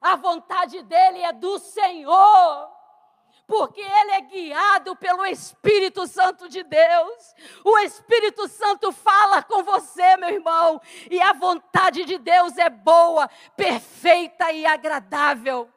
a 0.04 0.16
vontade 0.16 0.82
dele 0.82 1.20
é 1.20 1.32
do 1.32 1.58
Senhor 1.58 2.74
porque 3.46 3.80
ele 3.80 4.10
é 4.12 4.20
guiado 4.20 4.96
pelo 4.96 5.24
Espírito 5.26 6.06
Santo 6.06 6.48
de 6.48 6.62
Deus. 6.62 7.34
O 7.62 7.78
Espírito 7.78 8.48
Santo 8.48 8.90
fala 8.90 9.42
com 9.42 9.62
você, 9.62 10.16
meu 10.16 10.30
irmão, 10.30 10.80
e 11.10 11.20
a 11.20 11.32
vontade 11.32 12.04
de 12.04 12.18
Deus 12.18 12.56
é 12.56 12.70
boa, 12.70 13.28
perfeita 13.56 14.50
e 14.50 14.64
agradável. 14.64 15.70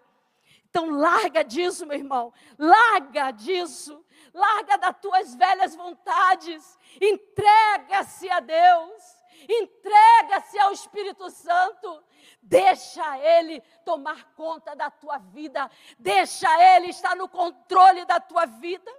Então, 0.69 0.89
larga 0.89 1.43
disso, 1.43 1.85
meu 1.85 1.97
irmão, 1.97 2.33
larga 2.57 3.31
disso, 3.31 4.01
larga 4.33 4.77
das 4.77 4.95
tuas 5.01 5.35
velhas 5.35 5.75
vontades, 5.75 6.77
entrega-se 7.01 8.29
a 8.29 8.39
Deus 8.39 9.16
entrega-se 9.47 10.59
ao 10.59 10.71
Espírito 10.71 11.29
Santo, 11.29 12.03
deixa 12.41 13.17
Ele 13.19 13.61
tomar 13.85 14.33
conta 14.33 14.75
da 14.75 14.89
tua 14.91 15.17
vida, 15.17 15.69
deixa 15.97 16.47
Ele 16.75 16.87
estar 16.87 17.15
no 17.15 17.29
controle 17.29 18.05
da 18.05 18.19
tua 18.19 18.45
vida. 18.45 18.91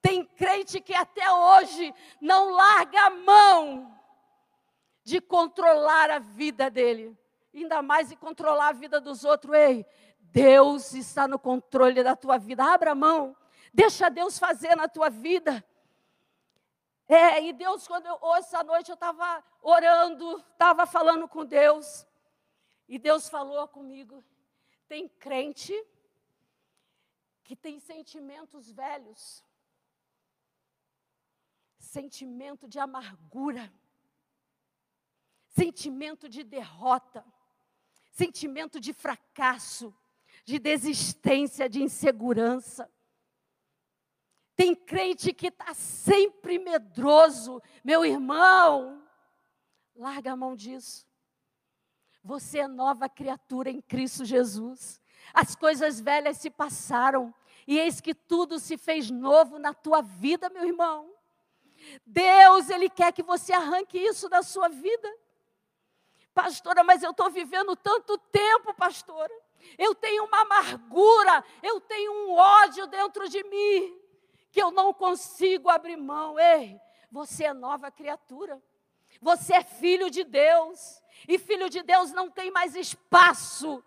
Tem 0.00 0.24
crente 0.24 0.80
que 0.80 0.94
até 0.94 1.30
hoje 1.30 1.94
não 2.20 2.50
larga 2.50 3.06
a 3.06 3.10
mão 3.10 3.98
de 5.04 5.20
controlar 5.20 6.10
a 6.10 6.18
vida 6.18 6.70
dele, 6.70 7.16
ainda 7.54 7.82
mais 7.82 8.08
de 8.08 8.16
controlar 8.16 8.68
a 8.68 8.72
vida 8.72 9.00
dos 9.00 9.24
outros. 9.24 9.54
Ei, 9.54 9.86
Deus 10.18 10.92
está 10.94 11.28
no 11.28 11.38
controle 11.38 12.02
da 12.02 12.16
tua 12.16 12.38
vida. 12.38 12.64
Abra 12.64 12.92
a 12.92 12.94
mão, 12.94 13.36
deixa 13.72 14.08
Deus 14.08 14.38
fazer 14.38 14.74
na 14.74 14.88
tua 14.88 15.08
vida. 15.08 15.64
É, 17.14 17.44
e 17.44 17.52
Deus, 17.52 17.86
quando 17.86 18.06
eu, 18.06 18.18
hoje, 18.22 18.46
essa 18.46 18.64
noite, 18.64 18.88
eu 18.88 18.94
estava 18.94 19.44
orando, 19.60 20.38
estava 20.52 20.86
falando 20.86 21.28
com 21.28 21.44
Deus, 21.44 22.06
e 22.88 22.98
Deus 22.98 23.28
falou 23.28 23.68
comigo: 23.68 24.24
tem 24.88 25.06
crente 25.06 25.74
que 27.44 27.54
tem 27.54 27.78
sentimentos 27.78 28.70
velhos, 28.70 29.44
sentimento 31.78 32.66
de 32.66 32.78
amargura, 32.78 33.70
sentimento 35.48 36.30
de 36.30 36.42
derrota, 36.42 37.22
sentimento 38.10 38.80
de 38.80 38.94
fracasso, 38.94 39.94
de 40.46 40.58
desistência, 40.58 41.68
de 41.68 41.82
insegurança. 41.82 42.90
Tem 44.62 44.76
crente 44.76 45.32
que 45.32 45.48
está 45.48 45.74
sempre 45.74 46.56
medroso. 46.56 47.60
Meu 47.82 48.04
irmão, 48.04 49.02
larga 49.92 50.30
a 50.30 50.36
mão 50.36 50.54
disso. 50.54 51.04
Você 52.22 52.60
é 52.60 52.68
nova 52.68 53.08
criatura 53.08 53.70
em 53.70 53.80
Cristo 53.80 54.24
Jesus. 54.24 55.00
As 55.34 55.56
coisas 55.56 55.98
velhas 55.98 56.36
se 56.36 56.48
passaram 56.48 57.34
e 57.66 57.76
eis 57.76 58.00
que 58.00 58.14
tudo 58.14 58.60
se 58.60 58.78
fez 58.78 59.10
novo 59.10 59.58
na 59.58 59.74
tua 59.74 60.00
vida, 60.00 60.48
meu 60.48 60.64
irmão. 60.64 61.12
Deus, 62.06 62.70
Ele 62.70 62.88
quer 62.88 63.12
que 63.12 63.24
você 63.24 63.52
arranque 63.52 63.98
isso 63.98 64.28
da 64.28 64.44
sua 64.44 64.68
vida. 64.68 65.12
Pastora, 66.32 66.84
mas 66.84 67.02
eu 67.02 67.10
estou 67.10 67.28
vivendo 67.32 67.74
tanto 67.74 68.16
tempo, 68.16 68.72
pastora. 68.74 69.34
Eu 69.76 69.92
tenho 69.92 70.24
uma 70.24 70.42
amargura, 70.42 71.44
eu 71.64 71.80
tenho 71.80 72.12
um 72.12 72.34
ódio 72.34 72.86
dentro 72.86 73.28
de 73.28 73.42
mim 73.42 74.01
que 74.52 74.62
eu 74.62 74.70
não 74.70 74.92
consigo 74.92 75.70
abrir 75.70 75.96
mão. 75.96 76.38
Ei, 76.38 76.78
você 77.10 77.44
é 77.44 77.54
nova 77.54 77.90
criatura. 77.90 78.62
Você 79.20 79.54
é 79.54 79.64
filho 79.64 80.10
de 80.10 80.22
Deus. 80.22 81.02
E 81.26 81.38
filho 81.38 81.70
de 81.70 81.82
Deus 81.82 82.12
não 82.12 82.30
tem 82.30 82.50
mais 82.50 82.76
espaço 82.76 83.82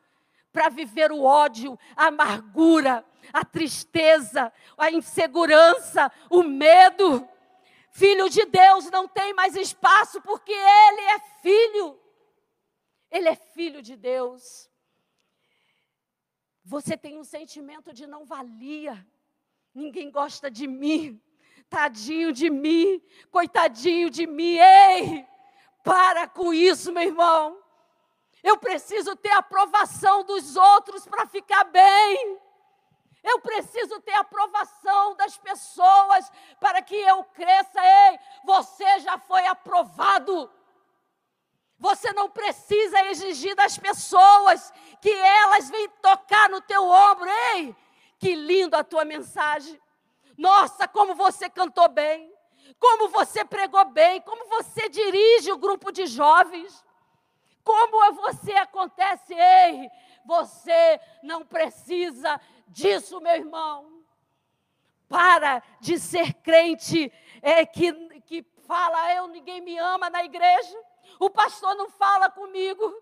para 0.51 0.69
viver 0.69 1.11
o 1.11 1.21
ódio, 1.21 1.77
a 1.95 2.07
amargura, 2.07 3.05
a 3.31 3.45
tristeza, 3.45 4.51
a 4.77 4.89
insegurança, 4.89 6.11
o 6.29 6.41
medo. 6.41 7.27
Filho 7.91 8.27
de 8.29 8.45
Deus 8.45 8.89
não 8.89 9.07
tem 9.07 9.33
mais 9.33 9.55
espaço 9.55 10.19
porque 10.21 10.51
ele 10.51 11.01
é 11.01 11.19
filho. 11.41 11.99
Ele 13.11 13.29
é 13.29 13.35
filho 13.35 13.81
de 13.83 13.95
Deus. 13.95 14.69
Você 16.63 16.97
tem 16.97 17.19
um 17.19 17.23
sentimento 17.23 17.93
de 17.93 18.07
não 18.07 18.25
valia 18.25 19.05
ninguém 19.75 20.09
gosta 20.09 20.49
de 20.49 20.65
mim, 20.65 21.21
tadinho 21.69 22.31
de 22.31 22.49
mim, 22.49 23.01
coitadinho 23.29 24.09
de 24.09 24.25
mim. 24.25 24.57
Ei, 24.57 25.27
para 25.83 26.27
com 26.27 26.53
isso, 26.53 26.93
meu 26.93 27.03
irmão. 27.03 27.61
Eu 28.41 28.57
preciso 28.57 29.15
ter 29.15 29.31
aprovação 29.31 30.23
dos 30.23 30.55
outros 30.55 31.05
para 31.05 31.25
ficar 31.25 31.65
bem. 31.65 32.39
Eu 33.23 33.39
preciso 33.39 33.99
ter 34.01 34.13
aprovação 34.13 35.15
das 35.15 35.35
pessoas 35.37 36.31
para 36.59 36.81
que 36.81 36.95
eu 36.95 37.23
cresça. 37.23 37.81
Ei, 37.83 38.19
você 38.45 38.99
já 38.99 39.17
foi 39.17 39.45
aprovado. 39.47 40.49
Você 41.77 42.13
não 42.13 42.29
precisa 42.29 43.01
exigir 43.07 43.55
das 43.55 43.77
pessoas 43.77 44.71
que 45.01 45.11
elas 45.11 45.69
vêm 45.69 45.89
tocar 46.01 46.49
no 46.49 46.61
teu 46.61 46.83
ombro. 46.83 47.27
Ei, 47.55 47.75
que 48.17 48.35
lindo 48.35 48.75
a 48.75 48.83
tua 48.83 49.05
mensagem. 49.05 49.79
Nossa, 50.37 50.87
como 50.87 51.15
você 51.15 51.49
cantou 51.49 51.89
bem. 51.89 52.33
Como 52.79 53.09
você 53.09 53.45
pregou 53.45 53.85
bem, 53.85 54.21
como 54.21 54.47
você 54.49 54.89
dirige 54.89 55.51
o 55.51 55.57
grupo 55.57 55.91
de 55.91 56.05
jovens. 56.07 56.83
Como 57.63 58.13
você 58.15 58.53
acontece, 58.53 59.33
ei, 59.33 59.89
você 60.25 60.99
não 61.23 61.45
precisa 61.45 62.39
disso, 62.67 63.19
meu 63.21 63.33
irmão. 63.33 64.03
Para 65.07 65.63
de 65.79 65.99
ser 65.99 66.33
crente 66.33 67.11
é, 67.41 67.65
que, 67.65 67.91
que 68.21 68.43
fala, 68.67 69.13
eu 69.13 69.27
ninguém 69.27 69.61
me 69.61 69.77
ama 69.77 70.09
na 70.09 70.23
igreja 70.23 70.77
o 71.19 71.29
pastor 71.29 71.75
não 71.75 71.89
fala 71.89 72.29
comigo. 72.29 72.93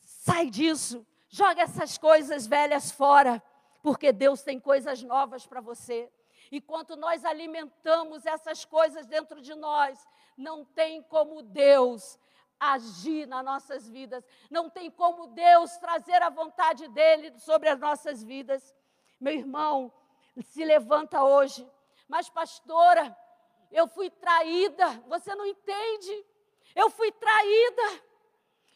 Sai 0.00 0.50
disso, 0.50 1.06
joga 1.28 1.62
essas 1.62 1.98
coisas 1.98 2.46
velhas 2.46 2.90
fora, 2.90 3.42
porque 3.84 4.12
Deus 4.12 4.40
tem 4.40 4.58
coisas 4.58 5.02
novas 5.02 5.46
para 5.46 5.60
você. 5.60 6.10
Enquanto 6.50 6.96
nós 6.96 7.22
alimentamos 7.22 8.24
essas 8.24 8.64
coisas 8.64 9.04
dentro 9.04 9.42
de 9.42 9.54
nós, 9.54 10.08
não 10.38 10.64
tem 10.64 11.02
como 11.02 11.42
Deus 11.42 12.18
agir 12.58 13.26
nas 13.26 13.44
nossas 13.44 13.86
vidas, 13.86 14.24
não 14.50 14.70
tem 14.70 14.90
como 14.90 15.26
Deus 15.26 15.76
trazer 15.76 16.22
a 16.22 16.30
vontade 16.30 16.88
dele 16.88 17.38
sobre 17.38 17.68
as 17.68 17.78
nossas 17.78 18.22
vidas. 18.22 18.74
Meu 19.20 19.34
irmão, 19.34 19.92
se 20.40 20.64
levanta 20.64 21.22
hoje, 21.22 21.70
mas 22.08 22.30
pastora, 22.30 23.14
eu 23.70 23.86
fui 23.86 24.08
traída, 24.08 24.88
você 25.06 25.34
não 25.34 25.44
entende? 25.44 26.24
Eu 26.74 26.88
fui 26.88 27.12
traída. 27.12 28.02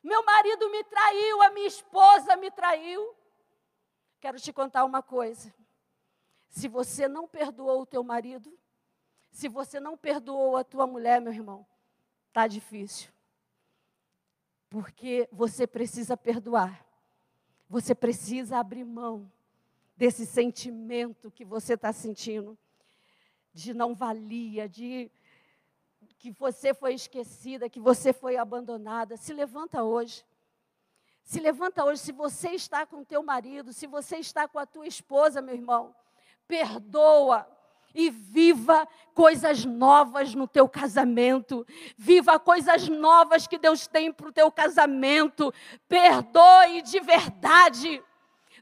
Meu 0.02 0.22
marido 0.22 0.68
me 0.68 0.84
traiu, 0.84 1.42
a 1.44 1.48
minha 1.48 1.66
esposa 1.66 2.36
me 2.36 2.50
traiu. 2.50 3.16
Quero 4.20 4.40
te 4.40 4.52
contar 4.52 4.84
uma 4.84 5.02
coisa. 5.02 5.52
Se 6.48 6.66
você 6.68 7.06
não 7.06 7.28
perdoou 7.28 7.82
o 7.82 7.86
teu 7.86 8.02
marido, 8.02 8.58
se 9.30 9.48
você 9.48 9.78
não 9.78 9.96
perdoou 9.96 10.56
a 10.56 10.64
tua 10.64 10.86
mulher, 10.86 11.20
meu 11.20 11.32
irmão, 11.32 11.66
tá 12.32 12.46
difícil. 12.46 13.10
Porque 14.68 15.28
você 15.30 15.66
precisa 15.66 16.16
perdoar. 16.16 16.84
Você 17.68 17.94
precisa 17.94 18.58
abrir 18.58 18.84
mão 18.84 19.30
desse 19.96 20.24
sentimento 20.24 21.30
que 21.30 21.44
você 21.44 21.74
está 21.74 21.92
sentindo 21.92 22.56
de 23.52 23.74
não 23.74 23.94
valia, 23.94 24.68
de 24.68 25.10
que 26.18 26.30
você 26.30 26.72
foi 26.72 26.94
esquecida, 26.94 27.68
que 27.68 27.80
você 27.80 28.12
foi 28.12 28.36
abandonada. 28.36 29.16
Se 29.16 29.32
levanta 29.32 29.82
hoje. 29.82 30.24
Se 31.28 31.40
levanta 31.40 31.84
hoje, 31.84 32.00
se 32.00 32.10
você 32.10 32.52
está 32.52 32.86
com 32.86 33.04
teu 33.04 33.22
marido, 33.22 33.70
se 33.70 33.86
você 33.86 34.16
está 34.16 34.48
com 34.48 34.58
a 34.58 34.64
tua 34.64 34.86
esposa, 34.86 35.42
meu 35.42 35.54
irmão, 35.54 35.94
perdoa 36.46 37.46
e 37.94 38.08
viva 38.08 38.88
coisas 39.12 39.62
novas 39.62 40.34
no 40.34 40.48
teu 40.48 40.66
casamento. 40.66 41.66
Viva 41.98 42.40
coisas 42.40 42.88
novas 42.88 43.46
que 43.46 43.58
Deus 43.58 43.86
tem 43.86 44.10
para 44.10 44.28
o 44.28 44.32
teu 44.32 44.50
casamento. 44.50 45.52
Perdoe 45.86 46.80
de 46.80 46.98
verdade. 46.98 48.02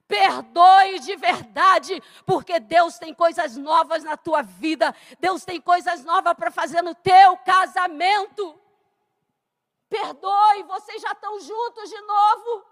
Perdoe 0.08 0.98
de 0.98 1.14
verdade, 1.14 2.02
porque 2.24 2.58
Deus 2.58 2.98
tem 2.98 3.14
coisas 3.14 3.56
novas 3.56 4.02
na 4.02 4.16
tua 4.16 4.42
vida. 4.42 4.92
Deus 5.20 5.44
tem 5.44 5.60
coisas 5.60 6.04
novas 6.04 6.34
para 6.34 6.50
fazer 6.50 6.82
no 6.82 6.96
teu 6.96 7.36
casamento. 7.36 8.58
Perdoe, 9.88 10.62
vocês 10.64 11.00
já 11.00 11.12
estão 11.12 11.38
juntos 11.40 11.88
de 11.88 12.00
novo. 12.00 12.64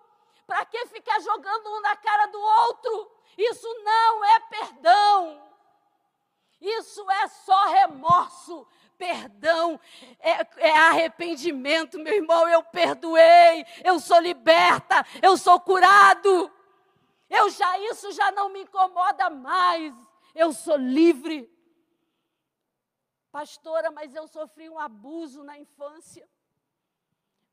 Para 0.47 0.65
que 0.67 0.87
ficar 0.87 1.21
jogando 1.21 1.71
um 1.71 1.81
na 1.81 1.97
cara 1.97 2.27
do 2.27 2.39
outro? 2.41 3.11
Isso 3.39 3.67
não 3.83 4.25
é 4.25 4.41
perdão. 4.41 5.43
Isso 6.61 7.11
é 7.11 7.29
só 7.29 7.67
remorso. 7.67 8.67
Perdão 8.97 9.81
é, 10.21 10.69
é, 10.69 10.71
arrependimento, 10.71 11.99
meu 11.99 12.15
irmão. 12.15 12.49
Eu 12.49 12.63
perdoei, 12.63 13.67
eu 13.85 13.99
sou 13.99 14.19
liberta, 14.19 15.05
eu 15.23 15.37
sou 15.37 15.61
curado. 15.61 16.51
Eu 17.29 17.51
já 17.51 17.79
isso 17.81 18.13
já 18.13 18.31
não 18.33 18.51
me 18.51 18.63
incomoda 18.63 19.31
mais. 19.31 19.95
Eu 20.35 20.53
sou 20.53 20.77
livre. 20.77 21.51
Pastora, 23.33 23.91
mas 23.91 24.15
eu 24.15 24.29
sofri 24.29 24.71
um 24.71 24.79
abuso 24.79 25.43
na 25.43 25.59
infância. 25.59 26.29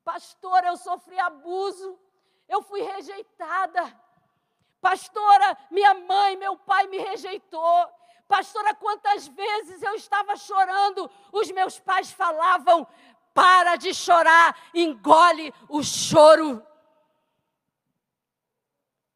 Pastora, 0.04 0.68
eu 0.68 0.78
sofri 0.78 1.20
abuso. 1.20 2.00
Eu 2.48 2.62
fui 2.62 2.82
rejeitada. 2.82 3.82
Pastora, 4.80 5.58
minha 5.70 5.94
mãe, 5.94 6.36
meu 6.36 6.58
pai 6.58 6.88
me 6.88 6.98
rejeitou. 6.98 7.90
Pastora, 8.28 8.74
quantas 8.74 9.28
vezes 9.28 9.84
eu 9.84 9.94
estava 9.94 10.36
chorando, 10.36 11.10
os 11.32 11.52
meus 11.52 11.80
pais 11.80 12.12
falavam: 12.12 12.88
para 13.34 13.76
de 13.76 13.94
chorar, 13.94 14.58
engole 14.74 15.54
o 15.70 15.84
choro. 15.84 16.66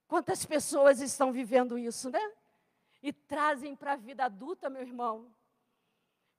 Quantas 0.08 0.45
pessoas 0.45 1.02
estão 1.02 1.32
vivendo 1.32 1.78
isso, 1.78 2.10
né? 2.10 2.21
E 3.02 3.12
trazem 3.12 3.76
para 3.76 3.93
a 3.93 3.98
vida 3.98 4.26
adulta, 4.26 4.69
meu 4.69 4.82
irmão. 4.82 5.34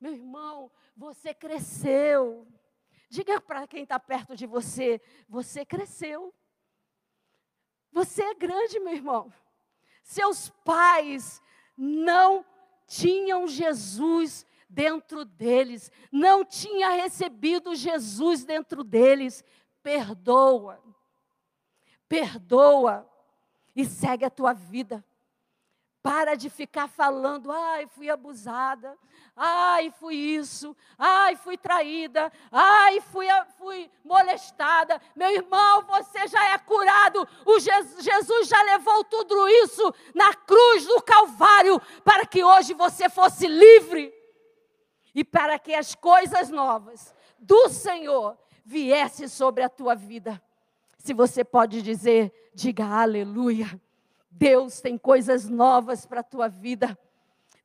Meu 0.01 0.13
irmão, 0.13 0.71
você 0.97 1.35
cresceu. 1.35 2.47
Diga 3.09 3.41
para 3.41 3.67
quem 3.67 3.83
está 3.83 3.99
perto 3.99 4.37
de 4.37 4.47
você: 4.47 5.01
você 5.29 5.65
cresceu. 5.65 6.35
Você 7.93 8.23
é 8.23 8.35
grande, 8.35 8.79
meu 8.81 8.95
irmão. 8.95 9.33
Seus 10.03 10.51
pais 10.65 11.41
não 11.77 12.45
tinham 12.87 13.47
Jesus 13.47 14.47
dentro 14.69 15.25
deles, 15.25 15.91
não 16.13 16.45
tinha 16.45 16.91
recebido 16.91 17.75
Jesus 17.75 18.45
dentro 18.45 18.85
deles. 18.85 19.45
Perdoa. 19.83 20.83
Perdoa 22.09 23.09
e 23.75 23.85
segue 23.85 24.25
a 24.25 24.31
tua 24.31 24.53
vida. 24.53 25.05
Para 26.07 26.37
de 26.37 26.49
ficar 26.49 26.87
falando, 26.87 27.51
ai, 27.51 27.89
fui 27.89 28.09
abusada, 28.09 28.97
ai, 29.35 29.93
fui 29.99 30.15
isso, 30.15 30.77
ai, 30.97 31.35
fui 31.35 31.59
traída, 31.59 32.33
ai, 32.53 33.01
fui, 33.01 33.27
fui 33.59 33.91
molestada. 34.05 35.03
Meu 35.17 35.29
irmão, 35.31 35.83
você 35.83 36.29
já 36.29 36.53
é 36.53 36.59
curado. 36.59 37.27
O 37.45 37.59
Jesus, 37.59 38.05
Jesus 38.05 38.47
já 38.47 38.63
levou 38.63 39.03
tudo 39.03 39.49
isso 39.49 39.93
na 40.15 40.33
cruz 40.33 40.87
do 40.87 41.03
Calvário 41.03 41.83
para 42.05 42.25
que 42.25 42.45
hoje 42.45 42.73
você 42.73 43.09
fosse 43.09 43.49
livre 43.49 44.15
e 45.13 45.25
para 45.25 45.59
que 45.59 45.75
as 45.75 45.97
coisas 45.97 46.51
novas 46.51 47.13
do 47.37 47.69
Senhor 47.69 48.39
viessem 48.65 49.27
sobre 49.27 49.65
a 49.65 49.69
tua 49.69 49.97
vida. 49.97 50.41
Se 50.99 51.13
você 51.13 51.43
pode 51.43 51.83
dizer, 51.83 52.33
diga 52.55 52.85
aleluia. 52.85 53.69
Deus 54.39 54.83
tem 54.83 54.99
coisas 54.99 55.49
novas 55.49 56.05
para 56.05 56.21
a 56.21 56.23
tua 56.23 56.47
vida. 56.47 56.99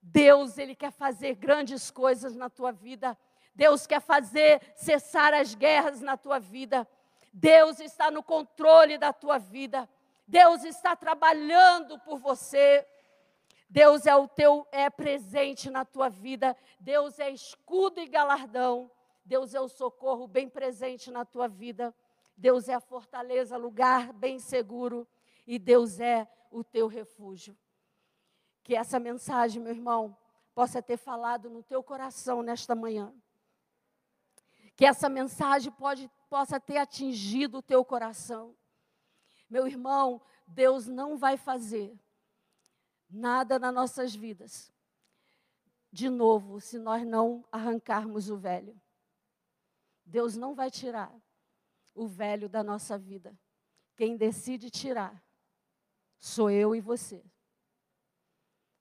Deus, 0.02 0.58
Ele 0.58 0.74
quer 0.74 0.92
fazer 0.92 1.36
grandes 1.36 1.92
coisas 1.92 2.34
na 2.34 2.50
tua 2.50 2.72
vida. 2.72 3.18
Deus 3.54 3.86
quer 3.86 4.00
fazer 4.00 4.62
cessar 4.74 5.34
as 5.34 5.54
guerras 5.54 6.00
na 6.00 6.16
tua 6.16 6.40
vida. 6.40 6.88
Deus 7.34 7.82
está 7.82 8.10
no 8.10 8.24
controle 8.24 8.98
da 8.98 9.12
tua 9.12 9.38
vida. 9.38 9.88
Deus 10.26 10.64
está 10.64 10.96
trabalhando 10.96 12.00
por 12.00 12.18
você. 12.20 12.88
Deus 13.70 14.06
é 14.06 14.16
o 14.16 14.26
teu 14.30 14.66
é 14.72 14.90
presente 14.90 15.70
na 15.70 15.84
tua 15.84 16.08
vida. 16.08 16.56
Deus 16.80 17.20
é 17.20 17.30
escudo 17.32 18.00
e 18.00 18.08
galardão. 18.08 18.90
Deus 19.26 19.54
é 19.54 19.60
o 19.60 19.68
socorro 19.68 20.26
bem 20.26 20.48
presente 20.48 21.12
na 21.12 21.26
tua 21.26 21.50
vida. 21.50 21.94
Deus 22.38 22.70
é 22.70 22.74
a 22.74 22.80
fortaleza, 22.80 23.58
lugar 23.58 24.14
bem 24.14 24.40
seguro, 24.40 25.06
e 25.46 25.60
Deus 25.60 26.00
é 26.00 26.26
o 26.52 26.64
teu 26.64 26.88
refúgio. 26.88 27.58
Que 28.64 28.76
essa 28.76 29.00
mensagem, 29.00 29.62
meu 29.62 29.74
irmão, 29.74 30.16
possa 30.54 30.82
ter 30.82 30.98
falado 30.98 31.50
no 31.50 31.64
teu 31.64 31.82
coração 31.82 32.44
nesta 32.44 32.76
manhã. 32.76 33.14
Que 34.76 34.86
essa 34.86 35.10
mensagem 35.10 35.72
pode, 35.72 36.12
possa 36.30 36.60
ter 36.60 36.78
atingido 36.78 37.60
o 37.60 37.64
teu 37.64 37.84
coração. 37.84 38.56
Meu 39.50 39.66
irmão, 39.66 40.22
Deus 40.46 40.86
não 40.88 41.18
vai 41.18 41.38
fazer 41.38 41.98
nada 43.10 43.58
nas 43.58 43.74
nossas 43.74 44.14
vidas 44.14 44.72
de 45.92 46.10
novo 46.10 46.62
se 46.62 46.80
nós 46.80 47.06
não 47.06 47.44
arrancarmos 47.52 48.30
o 48.30 48.38
velho. 48.38 48.80
Deus 50.06 50.38
não 50.38 50.56
vai 50.56 50.72
tirar 50.72 51.14
o 51.94 52.08
velho 52.08 52.48
da 52.48 52.64
nossa 52.64 52.98
vida. 52.98 53.38
Quem 53.96 54.16
decide 54.16 54.70
tirar 54.70 55.22
sou 56.22 56.50
eu 56.50 56.74
e 56.74 56.80
você. 56.80 57.22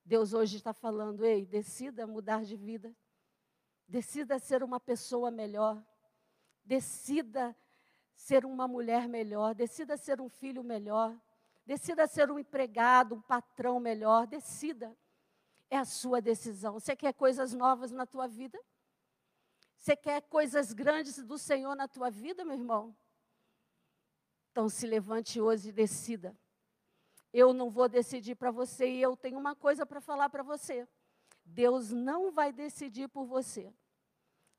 Deus 0.05 0.32
hoje 0.32 0.59
está 0.59 0.72
falando, 0.72 1.24
ei, 1.24 1.47
decida 1.47 2.07
mudar 2.07 2.45
de 2.45 2.55
vida. 2.55 2.95
Decida 3.88 4.38
ser 4.38 4.62
uma 4.62 4.78
pessoa 4.78 5.30
melhor. 5.30 5.82
Decida 6.64 7.57
ser 8.14 8.45
uma 8.45 8.68
mulher 8.68 9.09
melhor, 9.09 9.55
decida 9.55 9.97
ser 9.97 10.20
um 10.20 10.28
filho 10.28 10.62
melhor, 10.62 11.18
decida 11.64 12.07
ser 12.07 12.30
um 12.30 12.38
empregado, 12.38 13.14
um 13.14 13.22
patrão 13.22 13.80
melhor, 13.80 14.26
decida. 14.26 14.95
É 15.70 15.78
a 15.78 15.84
sua 15.84 16.20
decisão. 16.20 16.74
Você 16.74 16.95
quer 16.95 17.14
coisas 17.14 17.55
novas 17.55 17.91
na 17.91 18.05
tua 18.05 18.28
vida? 18.28 18.61
Você 19.78 19.97
quer 19.97 20.20
coisas 20.22 20.72
grandes 20.72 21.16
do 21.24 21.38
Senhor 21.38 21.74
na 21.74 21.88
tua 21.88 22.11
vida, 22.11 22.45
meu 22.45 22.55
irmão? 22.55 22.95
Então 24.51 24.68
se 24.68 24.86
levante 24.86 25.41
hoje 25.41 25.70
e 25.70 25.72
decida. 25.72 26.36
Eu 27.33 27.53
não 27.53 27.70
vou 27.70 27.89
decidir 27.89 28.35
para 28.35 28.51
você 28.51 28.89
e 28.89 29.03
eu 29.03 29.16
tenho 29.16 29.39
uma 29.39 29.55
coisa 29.55 29.87
para 29.87 30.01
falar 30.01 30.28
para 30.28 30.43
você. 30.43 30.87
Deus 31.45 31.91
não 31.91 32.31
vai 32.31 32.53
decidir 32.53 33.09
por 33.09 33.24
você. 33.24 33.72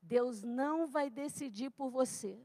Deus 0.00 0.42
não 0.42 0.86
vai 0.86 1.08
decidir 1.10 1.70
por 1.70 1.90
você. 1.90 2.38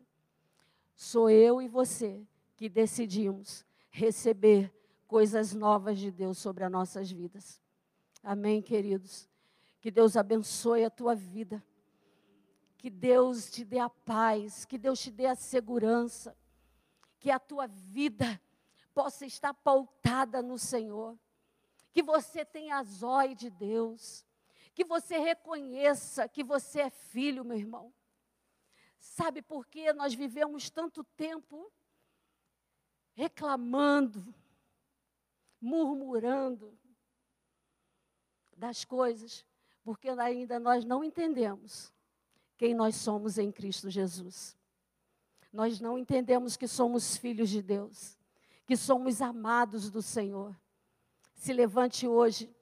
Sou 0.96 1.30
eu 1.30 1.62
e 1.62 1.68
você 1.68 2.26
que 2.56 2.68
decidimos 2.68 3.66
receber 3.90 4.74
coisas 5.08 5.54
novas 5.54 5.98
de 5.98 6.12
Deus 6.12 6.38
sobre 6.38 6.64
as 6.64 6.72
nossas 6.72 7.10
vidas. 7.10 7.62
Amém, 8.22 8.62
queridos? 8.62 9.30
Que 9.80 9.90
Deus 9.90 10.18
abençoe 10.18 10.84
a 10.84 10.90
tua 10.90 11.16
vida. 11.16 11.64
Que 12.78 12.90
Deus 12.90 13.50
te 13.50 13.64
dê 13.64 13.80
a 13.80 13.90
paz, 13.90 14.66
que 14.66 14.78
Deus 14.78 15.00
te 15.00 15.10
dê 15.10 15.26
a 15.26 15.36
segurança, 15.36 16.38
que 17.20 17.32
a 17.32 17.40
tua 17.40 17.68
vida 17.68 18.40
possa 18.98 19.28
estar 19.28 19.54
pautada 19.54 20.42
no 20.42 20.58
Senhor, 20.58 21.16
que 21.92 22.02
você 22.02 22.44
tenha 22.44 22.80
a 22.80 22.84
zóio 22.84 23.36
de 23.36 23.48
Deus, 23.48 24.26
que 24.74 24.84
você 24.84 25.20
reconheça 25.20 26.28
que 26.28 26.44
você 26.44 26.82
é 26.82 26.90
filho, 26.90 27.46
meu 27.46 27.56
irmão. 27.56 27.94
Sabe 29.00 29.44
por 29.44 29.68
que 29.68 29.94
nós 29.94 30.16
vivemos 30.16 30.72
tanto 30.72 31.04
tempo 31.04 31.72
reclamando, 33.14 34.34
murmurando 35.62 36.76
das 38.56 38.84
coisas? 38.84 39.46
Porque 39.84 40.10
ainda 40.10 40.60
nós 40.60 40.84
não 40.84 41.04
entendemos 41.04 41.94
quem 42.58 42.74
nós 42.74 42.96
somos 42.96 43.38
em 43.38 43.52
Cristo 43.52 43.92
Jesus. 43.92 44.58
Nós 45.54 45.80
não 45.80 46.00
entendemos 46.00 46.58
que 46.58 46.68
somos 46.68 47.16
filhos 47.16 47.52
de 47.52 47.62
Deus, 47.62 48.17
que 48.68 48.76
somos 48.76 49.22
amados 49.22 49.90
do 49.90 50.02
Senhor. 50.02 50.54
Se 51.34 51.54
levante 51.54 52.06
hoje. 52.06 52.54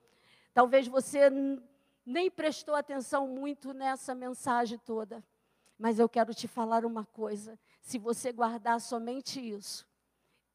Talvez 0.53 0.87
você 0.87 1.29
nem 2.05 2.29
prestou 2.29 2.75
atenção 2.75 3.27
muito 3.27 3.73
nessa 3.73 4.13
mensagem 4.13 4.77
toda. 4.77 5.25
Mas 5.77 5.97
eu 5.97 6.07
quero 6.07 6.33
te 6.33 6.47
falar 6.47 6.85
uma 6.85 7.03
coisa: 7.03 7.59
se 7.81 7.97
você 7.97 8.31
guardar 8.31 8.79
somente 8.79 9.41
isso, 9.41 9.85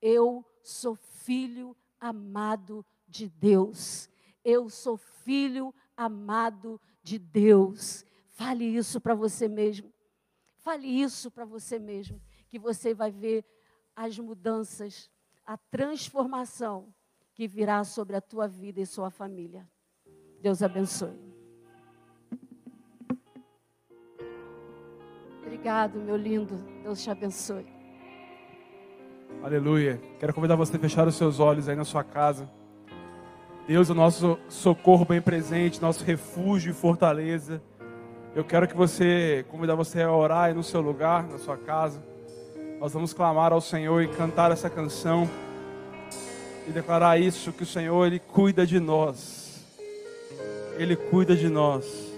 eu 0.01 0.47
sou 0.63 0.95
filho 0.95 1.77
amado 1.99 2.87
de 3.09 3.29
Deus. 3.29 4.09
Eu 4.45 4.71
sou 4.71 4.97
filho 4.97 5.75
amado 5.97 6.81
de 7.03 7.19
Deus. 7.19 8.07
Fale 8.29 8.65
isso 8.65 9.01
para 9.01 9.15
você 9.15 9.49
mesmo. 9.49 9.93
Fale 10.59 10.87
isso 10.87 11.31
para 11.31 11.45
você 11.45 11.79
mesmo, 11.79 12.21
que 12.49 12.59
você 12.59 12.95
vai 12.95 13.11
ver 13.11 13.45
as 13.97 14.19
mudanças, 14.19 15.11
a 15.51 15.59
transformação 15.69 16.87
que 17.35 17.49
virá 17.49 17.83
sobre 17.83 18.15
a 18.15 18.21
tua 18.21 18.47
vida 18.47 18.81
e 18.81 18.87
sua 18.87 19.11
família. 19.11 19.67
Deus 20.41 20.63
abençoe. 20.63 21.19
Obrigado, 25.43 25.99
meu 25.99 26.17
lindo. 26.17 26.55
Deus 26.85 27.03
te 27.03 27.11
abençoe. 27.11 27.67
Aleluia. 29.43 30.01
Quero 30.21 30.33
convidar 30.33 30.55
você 30.55 30.77
a 30.77 30.79
fechar 30.79 31.09
os 31.09 31.17
seus 31.17 31.41
olhos 31.41 31.69
aí 31.69 31.75
na 31.75 31.85
sua 31.85 32.05
casa. 32.05 32.49
Deus 33.67 33.91
é 33.91 33.93
o 33.93 33.97
nosso 33.97 34.39
socorro 34.49 35.05
bem 35.05 35.21
presente, 35.21 35.83
nosso 35.83 36.05
refúgio 36.05 36.71
e 36.71 36.75
fortaleza. 36.75 37.61
Eu 38.37 38.45
quero 38.45 38.69
que 38.69 38.77
você, 38.77 39.45
convidar 39.49 39.75
você 39.75 40.01
a 40.01 40.13
orar 40.13 40.45
aí 40.45 40.55
no 40.55 40.63
seu 40.63 40.81
lugar, 40.81 41.27
na 41.27 41.39
sua 41.39 41.57
casa. 41.57 42.01
Nós 42.81 42.95
vamos 42.95 43.13
clamar 43.13 43.53
ao 43.53 43.61
Senhor 43.61 44.03
e 44.03 44.09
cantar 44.09 44.51
essa 44.51 44.71
canção 44.71 45.29
e 46.67 46.73
declarar 46.73 47.21
isso 47.21 47.53
que 47.53 47.63
o 47.63 47.67
Senhor 47.67 48.07
ele 48.07 48.19
cuida 48.19 48.67
de 48.67 48.81
nós. 48.81 49.67
Ele 50.79 50.97
cuida 50.97 51.37
de 51.37 51.51
nós. 51.51 52.10